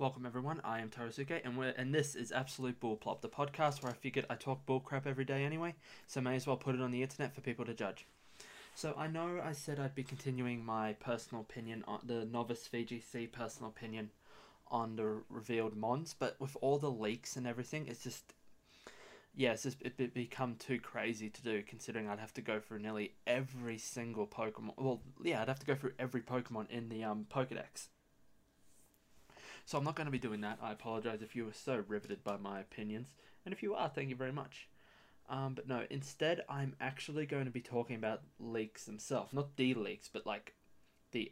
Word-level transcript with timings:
Welcome 0.00 0.26
everyone, 0.26 0.60
I 0.62 0.78
am 0.78 0.90
Torusuke 0.90 1.40
and 1.44 1.58
we're 1.58 1.74
and 1.76 1.92
this 1.92 2.14
is 2.14 2.30
Absolute 2.30 2.78
Bullplop, 2.78 3.20
the 3.20 3.28
podcast 3.28 3.82
where 3.82 3.90
I 3.90 3.96
figured 3.96 4.26
I 4.30 4.36
talk 4.36 4.64
bullcrap 4.64 5.08
every 5.08 5.24
day 5.24 5.42
anyway, 5.42 5.74
so 6.06 6.20
may 6.20 6.36
as 6.36 6.46
well 6.46 6.56
put 6.56 6.76
it 6.76 6.80
on 6.80 6.92
the 6.92 7.02
internet 7.02 7.34
for 7.34 7.40
people 7.40 7.64
to 7.64 7.74
judge. 7.74 8.06
So 8.76 8.94
I 8.96 9.08
know 9.08 9.40
I 9.42 9.50
said 9.50 9.80
I'd 9.80 9.96
be 9.96 10.04
continuing 10.04 10.64
my 10.64 10.92
personal 11.00 11.42
opinion 11.42 11.82
on 11.88 11.98
the 12.04 12.24
novice 12.26 12.68
VGC 12.72 13.32
personal 13.32 13.70
opinion 13.70 14.10
on 14.68 14.94
the 14.94 15.22
revealed 15.28 15.76
mons, 15.76 16.14
but 16.16 16.36
with 16.38 16.56
all 16.60 16.78
the 16.78 16.92
leaks 16.92 17.34
and 17.34 17.44
everything, 17.44 17.88
it's 17.88 18.04
just 18.04 18.34
yeah, 19.34 19.50
it's 19.50 19.64
just 19.64 19.82
it, 19.82 19.94
it 19.98 20.14
become 20.14 20.54
too 20.60 20.78
crazy 20.78 21.28
to 21.28 21.42
do 21.42 21.60
considering 21.64 22.08
I'd 22.08 22.20
have 22.20 22.34
to 22.34 22.40
go 22.40 22.60
through 22.60 22.78
nearly 22.78 23.14
every 23.26 23.78
single 23.78 24.28
Pokemon. 24.28 24.74
Well, 24.78 25.02
yeah, 25.24 25.42
I'd 25.42 25.48
have 25.48 25.58
to 25.58 25.66
go 25.66 25.74
through 25.74 25.94
every 25.98 26.20
Pokemon 26.20 26.70
in 26.70 26.88
the 26.88 27.02
um 27.02 27.26
Pokedex. 27.28 27.88
So 29.68 29.76
I'm 29.76 29.84
not 29.84 29.96
going 29.96 30.06
to 30.06 30.10
be 30.10 30.18
doing 30.18 30.40
that. 30.40 30.58
I 30.62 30.72
apologize 30.72 31.20
if 31.20 31.36
you 31.36 31.44
were 31.44 31.52
so 31.52 31.84
riveted 31.88 32.24
by 32.24 32.38
my 32.38 32.58
opinions, 32.58 33.08
and 33.44 33.52
if 33.52 33.62
you 33.62 33.74
are, 33.74 33.90
thank 33.90 34.08
you 34.08 34.16
very 34.16 34.32
much. 34.32 34.66
Um, 35.28 35.52
but 35.52 35.68
no, 35.68 35.82
instead, 35.90 36.42
I'm 36.48 36.74
actually 36.80 37.26
going 37.26 37.44
to 37.44 37.50
be 37.50 37.60
talking 37.60 37.96
about 37.96 38.22
leaks 38.40 38.86
themselves, 38.86 39.34
not 39.34 39.54
the 39.58 39.74
leaks, 39.74 40.08
but 40.10 40.24
like 40.24 40.54
the 41.12 41.30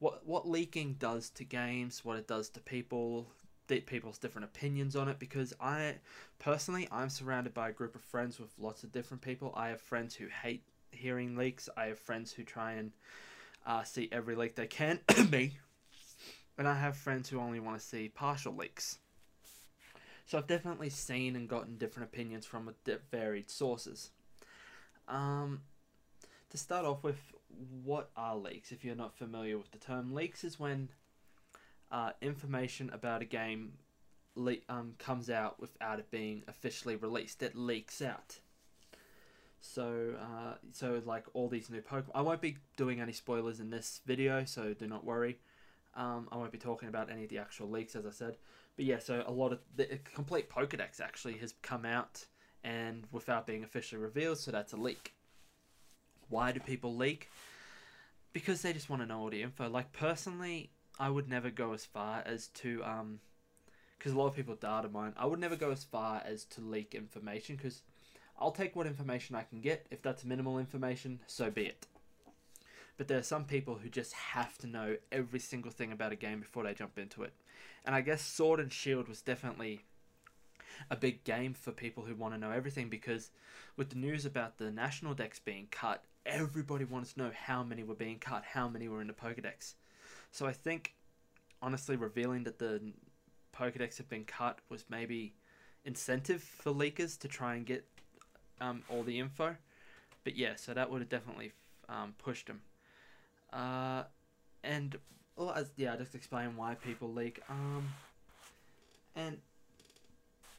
what 0.00 0.26
what 0.26 0.48
leaking 0.48 0.96
does 0.98 1.30
to 1.30 1.44
games, 1.44 2.04
what 2.04 2.16
it 2.16 2.26
does 2.26 2.48
to 2.48 2.60
people, 2.60 3.28
people's 3.68 4.18
different 4.18 4.46
opinions 4.46 4.96
on 4.96 5.08
it. 5.08 5.20
Because 5.20 5.54
I 5.60 5.98
personally, 6.40 6.88
I'm 6.90 7.10
surrounded 7.10 7.54
by 7.54 7.68
a 7.68 7.72
group 7.72 7.94
of 7.94 8.02
friends 8.02 8.40
with 8.40 8.50
lots 8.58 8.82
of 8.82 8.90
different 8.90 9.22
people. 9.22 9.54
I 9.56 9.68
have 9.68 9.80
friends 9.80 10.16
who 10.16 10.26
hate 10.26 10.64
hearing 10.90 11.36
leaks. 11.36 11.68
I 11.76 11.84
have 11.84 11.98
friends 12.00 12.32
who 12.32 12.42
try 12.42 12.72
and 12.72 12.90
uh, 13.64 13.84
see 13.84 14.08
every 14.10 14.34
leak 14.34 14.56
they 14.56 14.66
can. 14.66 14.98
Me, 15.30 15.58
and 16.58 16.66
I 16.66 16.74
have 16.74 16.96
friends 16.96 17.28
who 17.28 17.40
only 17.40 17.60
want 17.60 17.78
to 17.78 17.84
see 17.84 18.08
partial 18.08 18.54
leaks. 18.54 18.98
So 20.26 20.36
I've 20.36 20.46
definitely 20.46 20.90
seen 20.90 21.36
and 21.36 21.48
gotten 21.48 21.78
different 21.78 22.10
opinions 22.12 22.44
from 22.44 22.74
varied 23.10 23.48
sources. 23.48 24.10
Um, 25.06 25.62
to 26.50 26.58
start 26.58 26.84
off 26.84 27.02
with, 27.02 27.18
what 27.82 28.10
are 28.16 28.36
leaks? 28.36 28.72
If 28.72 28.84
you're 28.84 28.94
not 28.94 29.16
familiar 29.16 29.56
with 29.56 29.70
the 29.70 29.78
term, 29.78 30.12
leaks 30.12 30.44
is 30.44 30.60
when 30.60 30.90
uh, 31.90 32.10
information 32.20 32.90
about 32.92 33.22
a 33.22 33.24
game 33.24 33.72
le- 34.34 34.56
um, 34.68 34.94
comes 34.98 35.30
out 35.30 35.58
without 35.60 35.98
it 35.98 36.10
being 36.10 36.42
officially 36.46 36.96
released. 36.96 37.42
It 37.42 37.56
leaks 37.56 38.02
out. 38.02 38.40
So, 39.60 40.14
uh, 40.20 40.54
so 40.72 41.00
like 41.06 41.24
all 41.32 41.48
these 41.48 41.70
new 41.70 41.80
Pokemon. 41.80 42.10
I 42.14 42.20
won't 42.20 42.40
be 42.40 42.58
doing 42.76 43.00
any 43.00 43.12
spoilers 43.12 43.60
in 43.60 43.70
this 43.70 44.00
video, 44.06 44.44
so 44.44 44.74
do 44.74 44.86
not 44.86 45.04
worry. 45.04 45.38
Um, 45.98 46.28
I 46.30 46.36
won't 46.36 46.52
be 46.52 46.58
talking 46.58 46.88
about 46.88 47.10
any 47.10 47.24
of 47.24 47.28
the 47.28 47.38
actual 47.38 47.68
leaks, 47.68 47.96
as 47.96 48.06
I 48.06 48.10
said. 48.10 48.38
But 48.76 48.84
yeah, 48.84 49.00
so 49.00 49.24
a 49.26 49.32
lot 49.32 49.52
of 49.52 49.58
the 49.76 49.98
complete 50.14 50.48
Pokedex 50.48 51.00
actually 51.00 51.36
has 51.38 51.54
come 51.60 51.84
out 51.84 52.24
and 52.62 53.06
without 53.10 53.46
being 53.46 53.64
officially 53.64 54.00
revealed, 54.00 54.38
so 54.38 54.52
that's 54.52 54.72
a 54.72 54.76
leak. 54.76 55.12
Why 56.28 56.52
do 56.52 56.60
people 56.60 56.94
leak? 56.94 57.28
Because 58.32 58.62
they 58.62 58.72
just 58.72 58.88
want 58.88 59.02
to 59.02 59.06
know 59.06 59.18
all 59.18 59.30
the 59.30 59.42
info. 59.42 59.68
Like 59.68 59.92
personally, 59.92 60.70
I 61.00 61.10
would 61.10 61.28
never 61.28 61.50
go 61.50 61.72
as 61.72 61.84
far 61.84 62.22
as 62.24 62.46
to 62.48 62.82
um, 62.84 63.18
because 63.98 64.12
a 64.12 64.18
lot 64.18 64.28
of 64.28 64.36
people 64.36 64.54
data 64.54 64.88
mine. 64.88 65.14
I 65.16 65.26
would 65.26 65.40
never 65.40 65.56
go 65.56 65.72
as 65.72 65.82
far 65.82 66.22
as 66.24 66.44
to 66.44 66.60
leak 66.60 66.94
information 66.94 67.56
because 67.56 67.82
I'll 68.38 68.52
take 68.52 68.76
what 68.76 68.86
information 68.86 69.34
I 69.34 69.42
can 69.42 69.60
get. 69.60 69.86
If 69.90 70.02
that's 70.02 70.24
minimal 70.24 70.58
information, 70.58 71.20
so 71.26 71.50
be 71.50 71.62
it. 71.62 71.86
But 72.98 73.08
there 73.08 73.18
are 73.18 73.22
some 73.22 73.44
people 73.44 73.76
who 73.76 73.88
just 73.88 74.12
have 74.12 74.58
to 74.58 74.66
know 74.66 74.96
every 75.10 75.38
single 75.38 75.70
thing 75.70 75.92
about 75.92 76.12
a 76.12 76.16
game 76.16 76.40
before 76.40 76.64
they 76.64 76.74
jump 76.74 76.98
into 76.98 77.22
it. 77.22 77.32
And 77.84 77.94
I 77.94 78.02
guess 78.02 78.20
Sword 78.20 78.60
and 78.60 78.72
Shield 78.72 79.08
was 79.08 79.22
definitely 79.22 79.84
a 80.90 80.96
big 80.96 81.24
game 81.24 81.54
for 81.54 81.72
people 81.72 82.04
who 82.04 82.14
want 82.14 82.34
to 82.34 82.40
know 82.40 82.50
everything 82.50 82.88
because 82.88 83.30
with 83.76 83.90
the 83.90 83.96
news 83.96 84.26
about 84.26 84.58
the 84.58 84.70
national 84.70 85.14
dex 85.14 85.38
being 85.38 85.68
cut, 85.70 86.04
everybody 86.26 86.84
wanted 86.84 87.14
to 87.14 87.18
know 87.18 87.30
how 87.34 87.62
many 87.62 87.82
were 87.82 87.94
being 87.94 88.18
cut, 88.18 88.44
how 88.44 88.68
many 88.68 88.88
were 88.88 89.00
in 89.00 89.06
the 89.06 89.12
Pokedex. 89.12 89.74
So 90.30 90.46
I 90.46 90.52
think, 90.52 90.94
honestly, 91.62 91.96
revealing 91.96 92.44
that 92.44 92.58
the 92.58 92.82
Pokedex 93.56 93.96
had 93.96 94.08
been 94.08 94.24
cut 94.24 94.58
was 94.68 94.84
maybe 94.90 95.34
incentive 95.84 96.42
for 96.42 96.72
leakers 96.72 97.18
to 97.20 97.28
try 97.28 97.54
and 97.54 97.64
get 97.64 97.86
um, 98.60 98.82
all 98.88 99.02
the 99.02 99.18
info. 99.18 99.56
But 100.24 100.36
yeah, 100.36 100.56
so 100.56 100.74
that 100.74 100.90
would 100.90 101.00
have 101.00 101.08
definitely 101.08 101.52
um, 101.88 102.14
pushed 102.18 102.48
them. 102.48 102.60
Uh, 103.52 104.04
and 104.62 104.96
well, 105.36 105.52
as 105.52 105.70
yeah, 105.76 105.96
just 105.96 106.14
explain 106.14 106.56
why 106.56 106.74
people 106.74 107.12
leak. 107.12 107.40
Um, 107.48 107.88
and 109.14 109.38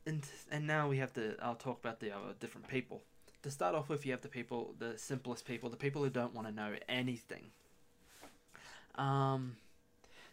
and 0.05 0.25
and 0.51 0.65
now 0.65 0.87
we 0.87 0.97
have 0.97 1.13
to. 1.13 1.35
I'll 1.41 1.55
talk 1.55 1.79
about 1.79 1.99
the 1.99 2.11
other 2.11 2.33
different 2.39 2.67
people. 2.67 3.01
To 3.43 3.51
start 3.51 3.73
off 3.73 3.87
with, 3.87 4.05
you 4.05 4.11
have 4.11 4.21
the 4.21 4.27
people, 4.27 4.75
the 4.79 4.97
simplest 4.97 5.45
people, 5.45 5.69
the 5.69 5.77
people 5.77 6.03
who 6.03 6.09
don't 6.09 6.33
want 6.33 6.47
to 6.47 6.53
know 6.53 6.73
anything. 6.89 7.51
Um, 8.95 9.55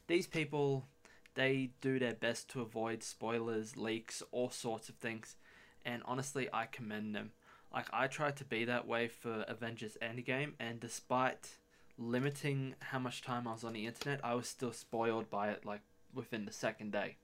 these 0.08 0.26
people, 0.26 0.86
they 1.34 1.70
do 1.80 2.00
their 2.00 2.14
best 2.14 2.50
to 2.50 2.62
avoid 2.62 3.04
spoilers, 3.04 3.76
leaks, 3.76 4.24
all 4.32 4.50
sorts 4.50 4.88
of 4.88 4.96
things, 4.96 5.36
and 5.84 6.02
honestly, 6.04 6.48
I 6.52 6.66
commend 6.66 7.14
them. 7.14 7.30
Like 7.72 7.86
I 7.92 8.06
tried 8.06 8.36
to 8.36 8.44
be 8.44 8.64
that 8.64 8.88
way 8.88 9.06
for 9.08 9.44
Avengers 9.46 9.96
Endgame, 10.02 10.52
and 10.58 10.80
despite 10.80 11.58
limiting 11.98 12.74
how 12.80 12.98
much 12.98 13.22
time 13.22 13.46
I 13.48 13.52
was 13.52 13.64
on 13.64 13.72
the 13.72 13.86
internet, 13.86 14.20
I 14.22 14.34
was 14.34 14.48
still 14.48 14.72
spoiled 14.72 15.30
by 15.30 15.50
it 15.50 15.64
like 15.64 15.80
within 16.14 16.44
the 16.44 16.52
second 16.52 16.92
day. 16.92 17.16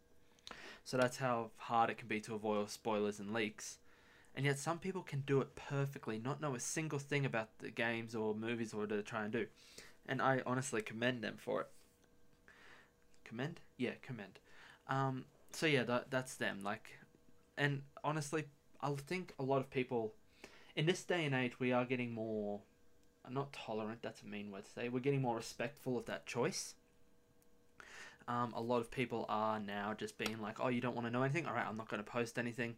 So 0.85 0.97
that's 0.97 1.19
how 1.19 1.51
hard 1.57 1.91
it 1.91 1.99
can 1.99 2.09
be 2.09 2.21
to 2.23 2.35
avoid 2.35 2.71
spoilers 2.71 3.21
and 3.21 3.33
leaks. 3.33 3.79
And 4.35 4.47
yet 4.47 4.59
some 4.59 4.79
people 4.79 5.03
can 5.03 5.21
do 5.21 5.41
it 5.41 5.55
perfectly, 5.55 6.19
not 6.19 6.41
know 6.41 6.55
a 6.55 6.61
single 6.61 6.99
thing 6.99 7.27
about 7.27 7.59
the 7.59 7.71
games 7.71 8.15
or 8.15 8.35
movies 8.35 8.73
or 8.73 8.79
what 8.79 8.89
they're 8.89 9.03
trying 9.03 9.31
to 9.31 9.41
do. 9.45 9.47
And 10.07 10.21
I 10.23 10.41
honestly 10.47 10.83
commend 10.83 11.23
them 11.23 11.37
for 11.37 11.61
it. 11.61 11.69
Commend? 13.25 13.61
Yeah, 13.77 13.93
commend. 14.01 14.41
Um, 14.89 15.27
so 15.53 15.67
yeah, 15.67 15.85
that, 15.85 16.11
that's 16.11 16.35
them. 16.35 16.61
Like, 16.65 16.91
and 17.57 17.83
honestly, 18.03 18.45
I 18.81 18.91
think 18.93 19.35
a 19.39 19.43
lot 19.43 19.59
of 19.59 19.71
people 19.71 20.15
in 20.75 20.87
this 20.87 21.05
day 21.05 21.25
and 21.25 21.35
age, 21.35 21.61
we 21.61 21.73
are 21.73 21.85
getting 21.85 22.13
more 22.13 22.61
not 23.31 23.53
tolerant, 23.53 24.03
that's 24.03 24.23
a 24.23 24.27
mean 24.27 24.51
word 24.51 24.65
to 24.65 24.71
say. 24.71 24.89
We're 24.89 25.01
getting 25.01 25.23
more 25.23 25.37
respectful 25.37 25.97
of 25.97 26.07
that 26.07 26.27
choice. 26.27 26.75
Um, 28.29 28.53
a 28.55 28.61
lot 28.61 28.81
of 28.81 28.91
people 28.91 29.27
are 29.29 29.59
now 29.59 29.95
just 29.97 30.19
being 30.19 30.41
like, 30.41 30.59
oh, 30.61 30.69
you 30.69 30.81
don't 30.81 30.95
want 30.95 31.07
to 31.07 31.13
know 31.13 31.23
anything? 31.23 31.47
All 31.47 31.55
right, 31.55 31.67
I'm 31.67 31.77
not 31.77 31.89
going 31.89 32.03
to 32.03 32.11
post 32.11 32.39
anything. 32.39 32.77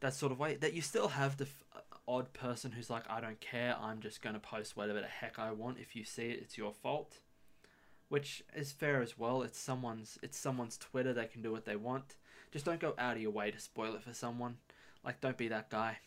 That 0.00 0.14
sort 0.14 0.32
of 0.32 0.38
way. 0.38 0.56
That 0.56 0.74
you 0.74 0.82
still 0.82 1.08
have 1.08 1.36
the 1.36 1.44
f- 1.44 1.64
uh, 1.74 1.78
odd 2.06 2.32
person 2.32 2.72
who's 2.72 2.90
like, 2.90 3.04
I 3.08 3.20
don't 3.20 3.40
care, 3.40 3.76
I'm 3.80 4.00
just 4.00 4.22
going 4.22 4.34
to 4.34 4.40
post 4.40 4.76
whatever 4.76 5.00
the 5.00 5.06
heck 5.06 5.38
I 5.38 5.52
want. 5.52 5.78
If 5.80 5.94
you 5.96 6.04
see 6.04 6.30
it, 6.30 6.40
it's 6.42 6.58
your 6.58 6.72
fault. 6.72 7.18
Which 8.08 8.44
is 8.54 8.72
fair 8.72 9.00
as 9.00 9.18
well. 9.18 9.42
It's 9.42 9.58
someone's 9.58 10.18
it's 10.22 10.38
someone's 10.38 10.76
Twitter, 10.76 11.12
they 11.12 11.26
can 11.26 11.42
do 11.42 11.52
what 11.52 11.64
they 11.64 11.76
want. 11.76 12.16
Just 12.52 12.64
don't 12.64 12.78
go 12.80 12.94
out 12.98 13.16
of 13.16 13.22
your 13.22 13.30
way 13.30 13.50
to 13.50 13.58
spoil 13.58 13.94
it 13.94 14.02
for 14.02 14.12
someone. 14.12 14.58
Like 15.04 15.20
don't 15.20 15.38
be 15.38 15.48
that 15.48 15.70
guy. 15.70 15.98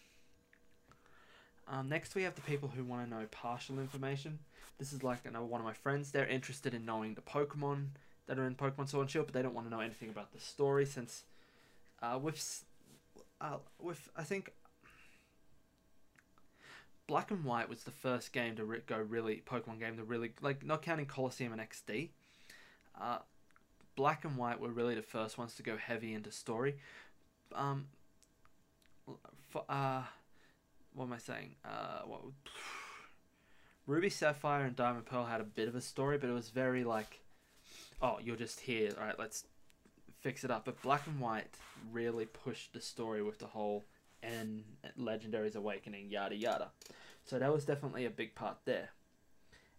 Um, 1.69 1.89
next, 1.89 2.15
we 2.15 2.23
have 2.23 2.35
the 2.35 2.41
people 2.41 2.71
who 2.73 2.83
want 2.83 3.03
to 3.03 3.09
know 3.09 3.25
partial 3.31 3.79
information. 3.79 4.39
This 4.79 4.93
is 4.93 5.03
like 5.03 5.25
another 5.25 5.45
one 5.45 5.59
of 5.59 5.65
my 5.65 5.73
friends. 5.73 6.11
They're 6.11 6.27
interested 6.27 6.73
in 6.73 6.85
knowing 6.85 7.15
the 7.15 7.21
Pokemon 7.21 7.87
that 8.27 8.37
are 8.37 8.45
in 8.45 8.55
Pokemon 8.55 8.89
Sword 8.89 9.03
and 9.03 9.11
Shield, 9.11 9.25
but 9.27 9.33
they 9.33 9.41
don't 9.41 9.53
want 9.53 9.67
to 9.67 9.71
know 9.71 9.79
anything 9.79 10.09
about 10.09 10.31
the 10.33 10.39
story 10.39 10.85
since 10.85 11.23
uh, 12.01 12.19
with 12.21 12.63
uh, 13.41 13.57
with 13.79 14.09
I 14.15 14.23
think 14.23 14.51
Black 17.07 17.31
and 17.31 17.43
White 17.43 17.69
was 17.69 17.83
the 17.83 17.91
first 17.91 18.31
game 18.33 18.55
to 18.57 18.65
re- 18.65 18.81
go 18.85 18.97
really 18.97 19.41
Pokemon 19.45 19.79
game 19.79 19.97
to 19.97 20.03
really 20.03 20.33
like 20.41 20.65
not 20.65 20.81
counting 20.81 21.05
Colosseum 21.05 21.53
and 21.53 21.61
XD. 21.61 22.09
Uh, 22.99 23.19
Black 23.95 24.25
and 24.25 24.37
White 24.37 24.59
were 24.59 24.69
really 24.69 24.95
the 24.95 25.01
first 25.01 25.37
ones 25.37 25.55
to 25.55 25.63
go 25.63 25.77
heavy 25.77 26.13
into 26.13 26.31
story. 26.31 26.75
Um, 27.53 27.87
for, 29.49 29.63
uh, 29.69 30.03
what 30.97 31.05
am 31.05 31.13
I 31.13 31.19
saying? 31.19 31.55
Uh, 31.63 32.01
what, 32.05 32.21
Ruby 33.85 34.09
Sapphire 34.09 34.65
and 34.65 34.75
Diamond 34.75 35.05
Pearl 35.05 35.25
had 35.25 35.39
a 35.39 35.45
bit 35.45 35.67
of 35.67 35.75
a 35.75 35.81
story, 35.81 36.17
but 36.17 36.29
it 36.29 36.33
was 36.33 36.49
very 36.49 36.83
like, 36.83 37.21
oh, 38.01 38.17
you're 38.21 38.35
just 38.35 38.59
here. 38.59 38.91
All 38.99 39.05
right, 39.05 39.17
let's 39.19 39.45
fix 40.19 40.43
it 40.43 40.49
up. 40.49 40.65
But 40.65 40.81
Black 40.81 41.05
and 41.05 41.19
White 41.19 41.55
really 41.91 42.25
pushed 42.25 42.73
the 42.73 42.81
story 42.81 43.21
with 43.21 43.37
the 43.37 43.45
whole 43.45 43.85
and 44.23 44.63
Legendary's 44.99 45.55
Awakening, 45.55 46.09
yada 46.09 46.35
yada. 46.35 46.71
So 47.25 47.37
that 47.37 47.53
was 47.53 47.63
definitely 47.63 48.05
a 48.05 48.09
big 48.09 48.33
part 48.33 48.57
there. 48.65 48.89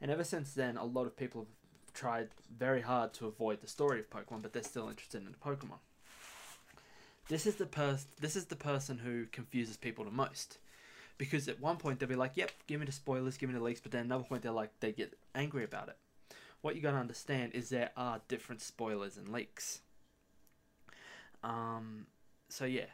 And 0.00 0.12
ever 0.12 0.23
since 0.23 0.55
then, 0.55 0.76
a 0.76 0.85
lot 0.85 1.06
of 1.06 1.17
people 1.17 1.43
have 1.43 1.93
tried 1.94 2.29
very 2.56 2.82
hard 2.82 3.12
to 3.15 3.26
avoid 3.26 3.61
the 3.61 3.67
story 3.67 3.99
of 3.99 4.09
Pokemon, 4.09 4.43
but 4.43 4.53
they're 4.53 4.62
still 4.62 4.88
interested 4.88 5.20
in 5.26 5.32
the 5.32 5.38
Pokemon. 5.38 5.81
This 7.29 7.44
is 7.44 7.56
the 7.56 7.67
pers- 7.67 8.06
This 8.20 8.37
is 8.37 8.44
the 8.44 8.56
person 8.56 8.99
who 8.99 9.26
confuses 9.26 9.76
people 9.76 10.05
the 10.05 10.12
most 10.12 10.59
because 11.19 11.49
at 11.49 11.61
one 11.61 11.76
point 11.76 11.99
they'll 11.99 12.09
be 12.09 12.15
like, 12.15 12.37
"Yep, 12.37 12.53
give 12.67 12.81
me 12.81 12.87
the 12.87 12.93
spoilers, 12.93 13.37
give 13.37 13.49
me 13.49 13.55
the 13.55 13.62
leaks," 13.62 13.81
but 13.81 13.93
then 13.93 14.06
another 14.06 14.25
point 14.25 14.43
they're 14.43 14.53
like, 14.53 14.70
they 14.81 14.93
get 14.93 15.19
angry 15.35 15.65
about 15.65 15.88
it. 15.88 15.99
What 16.61 16.76
you 16.76 16.82
gotta 16.82 16.99
understand 16.99 17.53
is 17.55 17.69
there 17.69 17.91
are 17.97 18.20
different 18.29 18.61
spoilers 18.62 19.17
and 19.17 19.29
leaks. 19.29 19.81
Um, 21.43 22.06
so 22.49 22.65
yeah, 22.65 22.87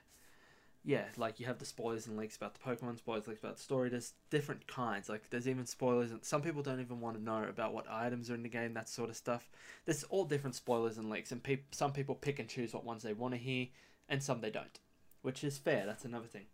yeah, 0.86 1.04
like 1.16 1.40
you 1.40 1.46
have 1.46 1.58
the 1.58 1.64
spoilers 1.64 2.06
and 2.06 2.16
leaks 2.16 2.36
about 2.36 2.54
the 2.54 2.60
Pokemon, 2.60 2.98
spoilers 2.98 3.26
leaks 3.26 3.40
about 3.40 3.56
the 3.56 3.62
story. 3.62 3.88
There's 3.88 4.12
different 4.28 4.66
kinds. 4.66 5.08
Like 5.08 5.30
there's 5.30 5.48
even 5.48 5.64
spoilers, 5.64 6.10
and 6.10 6.22
some 6.22 6.42
people 6.42 6.62
don't 6.62 6.80
even 6.80 7.00
want 7.00 7.16
to 7.16 7.22
know 7.22 7.44
about 7.44 7.72
what 7.72 7.86
items 7.90 8.30
are 8.30 8.34
in 8.34 8.42
the 8.42 8.50
game, 8.50 8.74
that 8.74 8.88
sort 8.88 9.08
of 9.08 9.16
stuff. 9.16 9.48
There's 9.86 10.04
all 10.04 10.24
different 10.26 10.56
spoilers 10.56 10.98
and 10.98 11.08
leaks, 11.08 11.32
and 11.32 11.42
pe- 11.42 11.60
some 11.70 11.92
people 11.92 12.14
pick 12.14 12.38
and 12.38 12.48
choose 12.48 12.74
what 12.74 12.84
ones 12.84 13.02
they 13.02 13.14
want 13.14 13.32
to 13.32 13.38
hear, 13.38 13.68
and 14.10 14.22
some 14.22 14.42
they 14.42 14.50
don't, 14.50 14.78
which 15.22 15.42
is 15.42 15.56
fair. 15.56 15.86
That's 15.86 16.04
another 16.04 16.26
thing. 16.26 16.46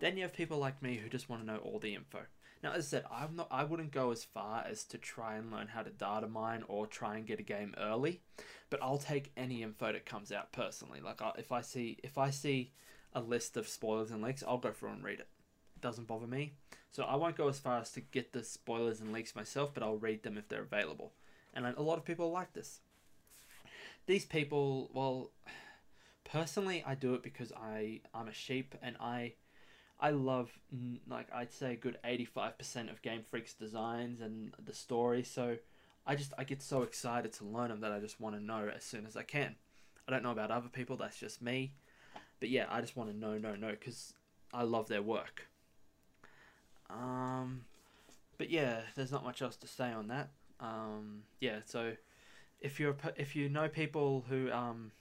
Then 0.00 0.16
you 0.16 0.22
have 0.22 0.32
people 0.32 0.58
like 0.58 0.82
me 0.82 0.96
who 0.96 1.08
just 1.08 1.28
want 1.28 1.42
to 1.42 1.46
know 1.46 1.58
all 1.58 1.78
the 1.78 1.94
info. 1.94 2.20
Now, 2.62 2.72
as 2.72 2.86
I 2.86 2.88
said, 2.88 3.04
I'm 3.10 3.36
not. 3.36 3.48
I 3.50 3.64
wouldn't 3.64 3.92
go 3.92 4.10
as 4.10 4.24
far 4.24 4.64
as 4.68 4.84
to 4.84 4.98
try 4.98 5.36
and 5.36 5.52
learn 5.52 5.68
how 5.68 5.82
to 5.82 5.90
data 5.90 6.26
mine 6.26 6.64
or 6.68 6.86
try 6.86 7.16
and 7.16 7.26
get 7.26 7.38
a 7.38 7.44
game 7.44 7.74
early, 7.78 8.22
but 8.70 8.82
I'll 8.82 8.98
take 8.98 9.32
any 9.36 9.62
info 9.62 9.92
that 9.92 10.06
comes 10.06 10.32
out 10.32 10.52
personally. 10.52 11.00
Like 11.00 11.22
I, 11.22 11.32
if 11.38 11.52
I 11.52 11.60
see 11.60 11.98
if 12.02 12.18
I 12.18 12.30
see 12.30 12.72
a 13.12 13.20
list 13.20 13.56
of 13.56 13.68
spoilers 13.68 14.10
and 14.10 14.22
leaks, 14.22 14.42
I'll 14.46 14.58
go 14.58 14.72
through 14.72 14.90
and 14.90 15.04
read 15.04 15.20
it. 15.20 15.28
It 15.76 15.82
doesn't 15.82 16.06
bother 16.06 16.26
me. 16.26 16.54
So 16.90 17.04
I 17.04 17.16
won't 17.16 17.36
go 17.36 17.48
as 17.48 17.58
far 17.58 17.78
as 17.78 17.90
to 17.92 18.00
get 18.00 18.32
the 18.32 18.42
spoilers 18.42 19.00
and 19.00 19.12
leaks 19.12 19.36
myself, 19.36 19.74
but 19.74 19.82
I'll 19.82 19.98
read 19.98 20.22
them 20.22 20.38
if 20.38 20.48
they're 20.48 20.62
available. 20.62 21.12
And 21.52 21.66
a 21.66 21.82
lot 21.82 21.98
of 21.98 22.04
people 22.04 22.30
like 22.30 22.52
this. 22.54 22.80
These 24.06 24.24
people, 24.24 24.90
well, 24.94 25.30
personally, 26.24 26.82
I 26.86 26.94
do 26.94 27.14
it 27.14 27.22
because 27.22 27.52
I 27.52 28.00
I'm 28.14 28.28
a 28.28 28.32
sheep 28.32 28.74
and 28.82 28.96
I 28.98 29.34
I 29.98 30.10
love 30.10 30.50
like 31.08 31.28
I'd 31.34 31.52
say 31.52 31.72
a 31.72 31.76
good 31.76 31.98
eighty 32.04 32.24
five 32.24 32.58
percent 32.58 32.90
of 32.90 33.02
Game 33.02 33.22
Freak's 33.22 33.54
designs 33.54 34.20
and 34.20 34.52
the 34.62 34.74
story. 34.74 35.22
So 35.22 35.56
I 36.06 36.14
just 36.14 36.32
I 36.36 36.44
get 36.44 36.62
so 36.62 36.82
excited 36.82 37.32
to 37.34 37.44
learn 37.44 37.68
them 37.68 37.80
that 37.80 37.92
I 37.92 38.00
just 38.00 38.20
want 38.20 38.36
to 38.36 38.42
know 38.42 38.70
as 38.74 38.84
soon 38.84 39.06
as 39.06 39.16
I 39.16 39.22
can. 39.22 39.54
I 40.06 40.12
don't 40.12 40.22
know 40.22 40.30
about 40.30 40.50
other 40.50 40.68
people. 40.68 40.96
That's 40.96 41.18
just 41.18 41.42
me. 41.42 41.72
But 42.38 42.50
yeah, 42.50 42.66
I 42.68 42.80
just 42.80 42.96
want 42.96 43.10
to 43.10 43.16
know, 43.16 43.38
know, 43.38 43.56
know, 43.56 43.70
because 43.70 44.12
I 44.52 44.62
love 44.62 44.88
their 44.88 45.02
work. 45.02 45.48
Um, 46.90 47.62
but 48.38 48.50
yeah, 48.50 48.80
there's 48.94 49.10
not 49.10 49.24
much 49.24 49.42
else 49.42 49.56
to 49.56 49.66
say 49.66 49.90
on 49.90 50.08
that. 50.08 50.28
Um, 50.60 51.22
yeah, 51.40 51.60
so 51.64 51.92
if 52.60 52.78
you're 52.78 52.96
if 53.16 53.34
you 53.34 53.48
know 53.48 53.68
people 53.68 54.24
who 54.28 54.50
um 54.52 54.92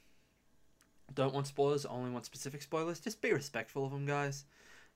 don't 1.13 1.33
want 1.33 1.47
spoilers, 1.47 1.85
only 1.85 2.11
want 2.11 2.25
specific 2.25 2.61
spoilers, 2.61 2.99
just 2.99 3.21
be 3.21 3.31
respectful 3.31 3.85
of 3.85 3.91
them, 3.91 4.05
guys. 4.05 4.45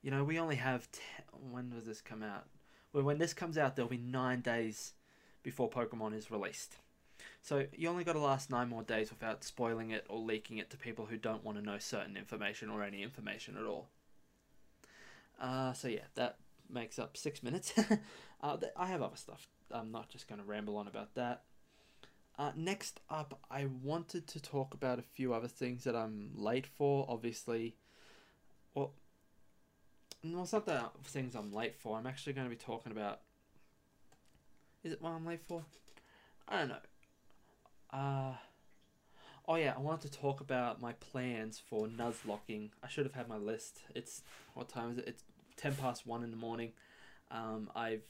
You 0.02 0.12
know, 0.12 0.24
we 0.24 0.40
only 0.40 0.56
have 0.56 0.90
ten, 0.92 1.26
when 1.52 1.70
does 1.70 1.86
this 1.86 2.02
come 2.02 2.24
out? 2.24 2.46
Well, 2.94 3.04
when 3.04 3.18
this 3.18 3.34
comes 3.34 3.58
out, 3.58 3.76
there'll 3.76 3.90
be 3.90 3.98
nine 3.98 4.42
days 4.42 4.94
before 5.44 5.70
Pokemon 5.70 6.16
is 6.16 6.32
released. 6.32 6.78
So 7.42 7.66
you 7.76 7.90
only 7.90 8.04
got 8.04 8.14
to 8.14 8.20
last 8.20 8.50
nine 8.50 8.70
more 8.70 8.84
days 8.84 9.10
without 9.10 9.44
spoiling 9.44 9.92
it 9.92 10.06
or 10.10 10.20
leaking 10.20 10.58
it 10.58 10.70
to 10.72 10.78
people 10.78 11.06
who 11.06 11.18
don't 11.18 11.44
want 11.44 11.58
to 11.58 11.64
know 11.64 11.78
certain 11.78 12.18
information 12.18 12.70
or 12.70 12.84
any 12.84 13.04
information 13.04 13.58
at 13.58 13.66
all. 13.66 13.90
Uh, 15.40 15.74
so 15.74 15.88
yeah, 15.88 16.04
that 16.16 16.38
makes 16.70 17.00
up 17.00 17.16
six 17.16 17.42
minutes. 17.42 17.74
uh, 18.42 18.58
I 18.76 18.88
have 18.88 19.02
other 19.02 19.16
stuff. 19.16 19.48
I'm 19.72 19.92
not 19.92 20.10
just 20.10 20.28
going 20.28 20.40
to 20.40 20.46
ramble 20.46 20.78
on 20.78 20.88
about 20.88 21.16
that. 21.16 21.44
Uh, 22.38 22.52
next 22.56 23.02
up, 23.10 23.40
I 23.52 23.68
wanted 23.84 24.28
to 24.28 24.40
talk 24.40 24.74
about 24.74 25.00
a 25.00 25.04
few 25.04 25.34
other 25.34 25.48
things 25.48 25.84
that 25.84 25.96
I'm 25.96 26.32
late 26.36 26.68
for. 26.68 27.06
Obviously, 27.10 27.76
well, 28.74 28.94
no, 30.24 30.42
it's 30.44 30.54
not 30.54 30.66
the 30.66 30.90
things 31.06 31.36
I'm 31.36 31.54
late 31.54 31.76
for. 31.76 31.98
I'm 31.98 32.08
actually 32.08 32.34
going 32.34 32.46
to 32.46 32.50
be 32.50 32.56
talking 32.56 32.92
about. 32.92 33.22
Is 34.84 34.94
it 34.94 35.02
what 35.02 35.12
I'm 35.12 35.26
late 35.26 35.42
for? 35.48 35.64
I 36.48 36.60
don't 36.60 36.70
know. 36.70 36.76
Uh, 37.92 38.34
oh 39.48 39.56
yeah, 39.56 39.74
I 39.76 39.80
wanted 39.80 40.12
to 40.12 40.20
talk 40.20 40.42
about 40.42 40.82
my 40.82 40.94
plans 40.94 41.60
for 41.60 41.88
Nuzlocking. 41.88 42.70
I 42.84 42.88
should 42.88 43.06
have 43.06 43.16
had 43.16 43.28
my 43.28 43.38
list. 43.38 43.82
It's 43.96 44.22
what 44.54 44.70
time 44.70 44.92
is 44.92 44.98
it? 44.98 45.06
It's 45.08 45.24
ten 45.58 45.76
past 45.76 46.06
one 46.06 46.24
in 46.24 46.32
the 46.32 46.38
morning. 46.38 46.72
Um, 47.32 47.70
I've 47.76 48.04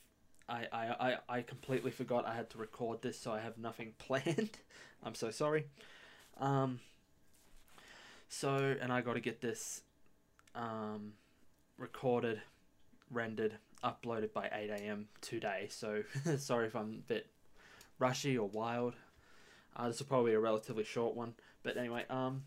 I, 0.50 0.65
I, 0.71 0.85
I, 1.00 1.17
I 1.38 1.41
completely 1.44 1.91
forgot 1.91 2.25
I 2.25 2.33
had 2.33 2.50
to 2.51 2.57
record 2.57 3.01
this, 3.01 3.19
so 3.19 3.31
I 3.31 3.39
have 3.39 3.57
nothing 3.57 3.94
planned. 4.00 4.57
I'm 5.03 5.15
so 5.15 5.31
sorry. 5.31 5.65
Um, 6.39 6.79
so, 8.27 8.75
and 8.81 8.91
I 8.91 9.01
got 9.01 9.13
to 9.13 9.19
get 9.19 9.41
this 9.41 9.81
um, 10.56 11.13
recorded, 11.79 12.41
rendered, 13.09 13.53
uploaded 13.83 14.33
by 14.33 14.49
8 14.51 14.69
a.m. 14.69 15.07
today. 15.21 15.67
So, 15.69 16.03
sorry 16.37 16.67
if 16.67 16.75
I'm 16.75 16.93
a 16.93 17.07
bit 17.07 17.27
rushy 17.97 18.37
or 18.37 18.47
wild. 18.47 18.95
Uh, 19.75 19.87
this 19.87 20.01
is 20.01 20.07
probably 20.07 20.33
a 20.33 20.39
relatively 20.39 20.83
short 20.83 21.15
one, 21.15 21.33
but 21.63 21.77
anyway, 21.77 22.03
um, 22.09 22.43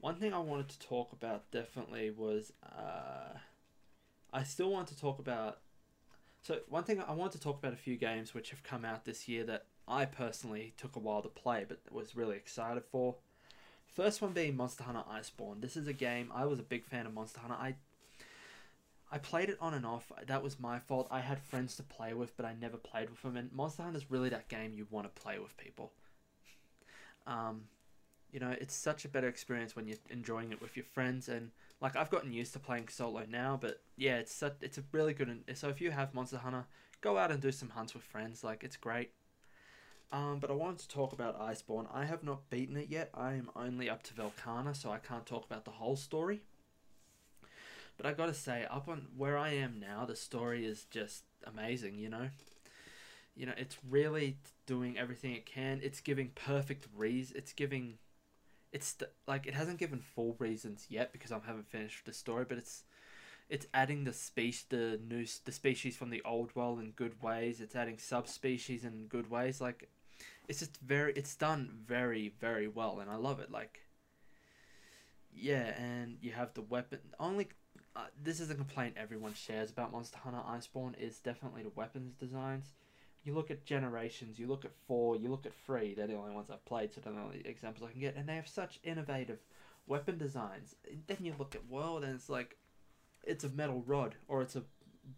one 0.00 0.16
thing 0.16 0.34
I 0.34 0.38
wanted 0.38 0.68
to 0.68 0.78
talk 0.80 1.12
about 1.12 1.50
definitely 1.50 2.10
was 2.10 2.52
uh, 2.62 3.38
I 4.32 4.42
still 4.42 4.70
want 4.70 4.88
to 4.88 4.98
talk 4.98 5.18
about. 5.18 5.60
So 6.42 6.58
one 6.68 6.84
thing 6.84 7.00
I 7.00 7.12
wanted 7.12 7.32
to 7.32 7.40
talk 7.40 7.58
about 7.58 7.72
a 7.72 7.76
few 7.76 7.96
games 7.96 8.34
which 8.34 8.50
have 8.50 8.62
come 8.62 8.84
out 8.84 9.06
this 9.06 9.28
year 9.28 9.44
that 9.44 9.64
I 9.88 10.04
personally 10.04 10.74
took 10.76 10.96
a 10.96 10.98
while 10.98 11.22
to 11.22 11.28
play, 11.28 11.64
but 11.66 11.80
was 11.90 12.16
really 12.16 12.36
excited 12.36 12.82
for. 12.90 13.16
First 13.86 14.20
one 14.20 14.32
being 14.32 14.56
Monster 14.56 14.84
Hunter 14.84 15.04
Iceborne. 15.10 15.60
This 15.60 15.76
is 15.76 15.86
a 15.86 15.92
game 15.92 16.30
I 16.34 16.44
was 16.44 16.58
a 16.58 16.64
big 16.64 16.84
fan 16.84 17.06
of 17.06 17.14
Monster 17.14 17.40
Hunter. 17.40 17.54
I 17.54 17.76
I 19.14 19.18
played 19.18 19.48
it 19.48 19.58
on 19.60 19.74
and 19.74 19.86
off. 19.86 20.10
That 20.26 20.42
was 20.42 20.58
my 20.58 20.80
fault. 20.80 21.06
I 21.08 21.20
had 21.20 21.38
friends 21.38 21.76
to 21.76 21.84
play 21.84 22.14
with, 22.14 22.36
but 22.36 22.44
I 22.44 22.52
never 22.60 22.76
played 22.76 23.10
with 23.10 23.22
them. 23.22 23.36
And 23.36 23.52
Monster 23.52 23.84
Hunter 23.84 23.96
is 23.96 24.10
really 24.10 24.28
that 24.30 24.48
game 24.48 24.72
you 24.74 24.88
want 24.90 25.06
to 25.06 25.22
play 25.22 25.38
with 25.38 25.56
people. 25.56 25.92
Um, 27.24 27.66
you 28.32 28.40
know, 28.40 28.52
it's 28.60 28.74
such 28.74 29.04
a 29.04 29.08
better 29.08 29.28
experience 29.28 29.76
when 29.76 29.86
you're 29.86 29.98
enjoying 30.10 30.50
it 30.50 30.60
with 30.60 30.76
your 30.76 30.84
friends. 30.84 31.28
And 31.28 31.52
like 31.80 31.94
I've 31.94 32.10
gotten 32.10 32.32
used 32.32 32.54
to 32.54 32.58
playing 32.58 32.88
solo 32.88 33.24
now, 33.30 33.56
but 33.60 33.82
yeah, 33.96 34.16
it's 34.16 34.34
such, 34.34 34.56
it's 34.60 34.78
a 34.78 34.82
really 34.90 35.14
good. 35.14 35.44
So 35.54 35.68
if 35.68 35.80
you 35.80 35.92
have 35.92 36.12
Monster 36.12 36.38
Hunter, 36.38 36.66
go 37.00 37.16
out 37.16 37.30
and 37.30 37.40
do 37.40 37.52
some 37.52 37.68
hunts 37.68 37.94
with 37.94 38.02
friends. 38.02 38.42
Like 38.42 38.64
it's 38.64 38.76
great. 38.76 39.12
Um, 40.10 40.40
but 40.40 40.50
I 40.50 40.54
wanted 40.54 40.80
to 40.80 40.88
talk 40.88 41.12
about 41.12 41.40
Iceborne. 41.40 41.86
I 41.94 42.04
have 42.04 42.24
not 42.24 42.50
beaten 42.50 42.76
it 42.76 42.88
yet. 42.88 43.10
I 43.14 43.34
am 43.34 43.50
only 43.54 43.88
up 43.88 44.02
to 44.04 44.14
Velkhana, 44.14 44.74
so 44.74 44.90
I 44.90 44.98
can't 44.98 45.24
talk 45.24 45.46
about 45.46 45.64
the 45.64 45.70
whole 45.70 45.94
story. 45.94 46.42
But 47.96 48.06
I 48.06 48.12
gotta 48.12 48.34
say, 48.34 48.66
up 48.70 48.88
on 48.88 49.06
where 49.16 49.38
I 49.38 49.50
am 49.50 49.78
now, 49.78 50.04
the 50.04 50.16
story 50.16 50.66
is 50.66 50.84
just 50.90 51.24
amazing. 51.46 51.98
You 51.98 52.08
know, 52.08 52.28
you 53.36 53.46
know, 53.46 53.54
it's 53.56 53.76
really 53.88 54.36
doing 54.66 54.98
everything 54.98 55.32
it 55.32 55.46
can. 55.46 55.80
It's 55.82 56.00
giving 56.00 56.30
perfect 56.34 56.86
reasons. 56.96 57.36
It's 57.36 57.52
giving, 57.52 57.98
it's 58.72 58.96
like 59.26 59.46
it 59.46 59.54
hasn't 59.54 59.78
given 59.78 60.00
full 60.00 60.36
reasons 60.38 60.86
yet 60.88 61.12
because 61.12 61.32
I 61.32 61.38
haven't 61.46 61.68
finished 61.68 62.04
the 62.04 62.12
story, 62.12 62.44
but 62.48 62.58
it's, 62.58 62.84
it's 63.48 63.66
adding 63.74 64.04
the 64.04 64.12
species, 64.12 64.64
the 64.68 64.98
new 65.06 65.26
the 65.44 65.52
species 65.52 65.96
from 65.96 66.10
the 66.10 66.22
old 66.24 66.54
world 66.56 66.80
in 66.80 66.92
good 66.92 67.22
ways. 67.22 67.60
It's 67.60 67.76
adding 67.76 67.98
subspecies 67.98 68.84
in 68.84 69.06
good 69.06 69.30
ways. 69.30 69.60
Like, 69.60 69.90
it's 70.48 70.60
just 70.60 70.78
very, 70.78 71.12
it's 71.14 71.34
done 71.34 71.70
very 71.86 72.32
very 72.40 72.68
well, 72.68 73.00
and 73.00 73.10
I 73.10 73.16
love 73.16 73.40
it. 73.40 73.50
Like, 73.50 73.80
yeah, 75.32 75.78
and 75.78 76.16
you 76.22 76.32
have 76.32 76.54
the 76.54 76.62
weapon. 76.62 77.00
Only 77.20 77.48
uh, 77.96 78.06
this 78.22 78.40
is 78.40 78.50
a 78.50 78.54
complaint 78.54 78.94
everyone 78.96 79.34
shares 79.34 79.70
about 79.70 79.92
Monster 79.92 80.18
Hunter 80.18 80.40
Iceborne 80.48 80.98
is 80.98 81.18
definitely 81.18 81.62
the 81.62 81.72
weapons 81.74 82.14
designs 82.14 82.72
you 83.24 83.34
look 83.34 83.50
at 83.50 83.64
Generations, 83.64 84.38
you 84.38 84.46
look 84.46 84.64
at 84.64 84.72
Four, 84.86 85.16
you 85.16 85.30
look 85.30 85.46
at 85.46 85.54
Three. 85.66 85.94
They're 85.94 86.06
the 86.06 86.14
only 86.14 86.32
ones 86.32 86.50
I've 86.50 86.64
played, 86.66 86.92
so 86.92 87.00
they're 87.00 87.12
the 87.12 87.20
only 87.20 87.42
examples 87.44 87.88
I 87.88 87.92
can 87.92 88.00
get, 88.00 88.16
and 88.16 88.28
they 88.28 88.36
have 88.36 88.46
such 88.46 88.78
innovative 88.84 89.38
weapon 89.86 90.18
designs. 90.18 90.76
Then 91.06 91.16
you 91.20 91.34
look 91.38 91.54
at 91.54 91.66
World, 91.68 92.04
and 92.04 92.14
it's 92.14 92.28
like, 92.28 92.58
it's 93.24 93.42
a 93.42 93.48
metal 93.48 93.82
rod, 93.86 94.14
or 94.28 94.42
it's 94.42 94.56
a 94.56 94.62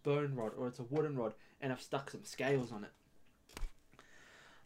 bone 0.05 0.37
rod, 0.37 0.53
or 0.57 0.69
it's 0.69 0.79
a 0.79 0.85
wooden 0.85 1.17
rod, 1.17 1.35
and 1.61 1.73
I've 1.73 1.83
stuck 1.83 2.11
some 2.11 2.25
scales 2.25 2.71
on 2.71 2.85
it. 2.85 2.91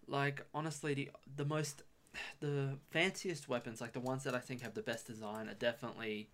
Like 0.06 0.44
honestly, 0.52 0.92
the 0.92 1.10
the 1.36 1.44
most, 1.46 1.82
the 2.40 2.76
fanciest 2.90 3.48
weapons, 3.48 3.80
like 3.80 3.92
the 3.92 4.00
ones 4.00 4.24
that 4.24 4.34
I 4.34 4.40
think 4.40 4.60
have 4.60 4.74
the 4.74 4.82
best 4.82 5.06
design, 5.06 5.48
are 5.48 5.54
definitely. 5.54 6.28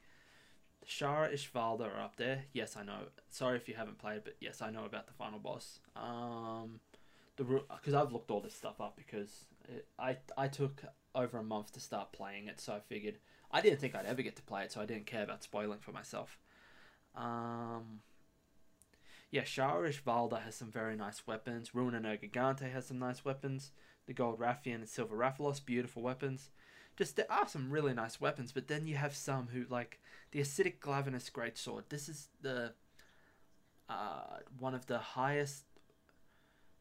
Shara 0.89 1.33
Ishvalda 1.33 1.83
are 1.83 2.01
up 2.01 2.17
there. 2.17 2.45
Yes, 2.53 2.77
I 2.77 2.85
know. 2.85 3.09
Sorry 3.29 3.57
if 3.57 3.69
you 3.69 3.75
haven't 3.75 3.99
played, 3.99 4.23
but 4.25 4.37
yes, 4.41 4.63
I 4.63 4.71
know 4.71 4.85
about 4.85 5.07
the 5.07 5.13
final 5.13 5.39
boss. 5.39 5.81
Um, 5.97 6.81
the 7.37 7.45
because 7.45 7.95
I've 7.95 8.13
looked 8.13 8.31
all 8.31 8.41
this 8.41 8.55
stuff 8.55 8.81
up 8.81 8.97
because 8.97 9.47
it, 9.69 9.87
I 9.99 10.19
I 10.37 10.49
took 10.49 10.85
over 11.15 11.39
a 11.39 11.43
month 11.43 11.73
to 11.73 11.81
start 11.81 12.13
playing 12.13 12.47
it, 12.47 12.61
so 12.61 12.73
I 12.73 12.81
figured 12.81 13.19
I 13.51 13.61
didn't 13.61 13.81
think 13.81 13.95
I'd 13.95 14.07
ever 14.07 14.23
get 14.23 14.37
to 14.37 14.43
play 14.43 14.63
it, 14.63 14.73
so 14.73 14.81
I 14.81 14.87
didn't 14.87 15.07
care 15.07 15.25
about 15.25 15.43
spoiling 15.43 15.81
for 15.81 15.93
myself. 15.93 16.39
Um, 17.17 18.01
yeah, 19.31 19.43
Shara 19.43 19.89
Ishvalda 19.89 20.43
has 20.43 20.55
some 20.55 20.71
very 20.71 20.97
nice 20.97 21.27
weapons. 21.27 21.75
Ruiner 21.75 22.01
Nergigante 22.01 22.71
has 22.73 22.87
some 22.87 22.99
nice 22.99 23.25
weapons. 23.25 23.73
The 24.07 24.13
Gold 24.13 24.39
Rathian 24.39 24.77
and 24.77 24.89
Silver 24.89 25.17
Rathalos, 25.17 25.65
beautiful 25.65 26.03
weapons. 26.03 26.51
Just 26.97 27.17
there 27.17 27.31
are 27.31 27.47
some 27.47 27.71
really 27.71 27.93
nice 27.93 28.21
weapons, 28.21 28.53
but 28.53 28.69
then 28.69 28.87
you 28.87 28.97
have 28.97 29.15
some 29.15 29.49
who 29.53 29.65
like 29.69 30.01
the 30.33 30.41
Acidic 30.41 30.79
Glavenus 30.81 31.31
Greatsword. 31.31 31.85
This 31.89 32.09
is 32.09 32.29
the 32.41 32.73
uh, 33.89 34.39
one 34.59 34.75
of 34.75 34.87
the 34.87 34.99
highest 34.99 35.65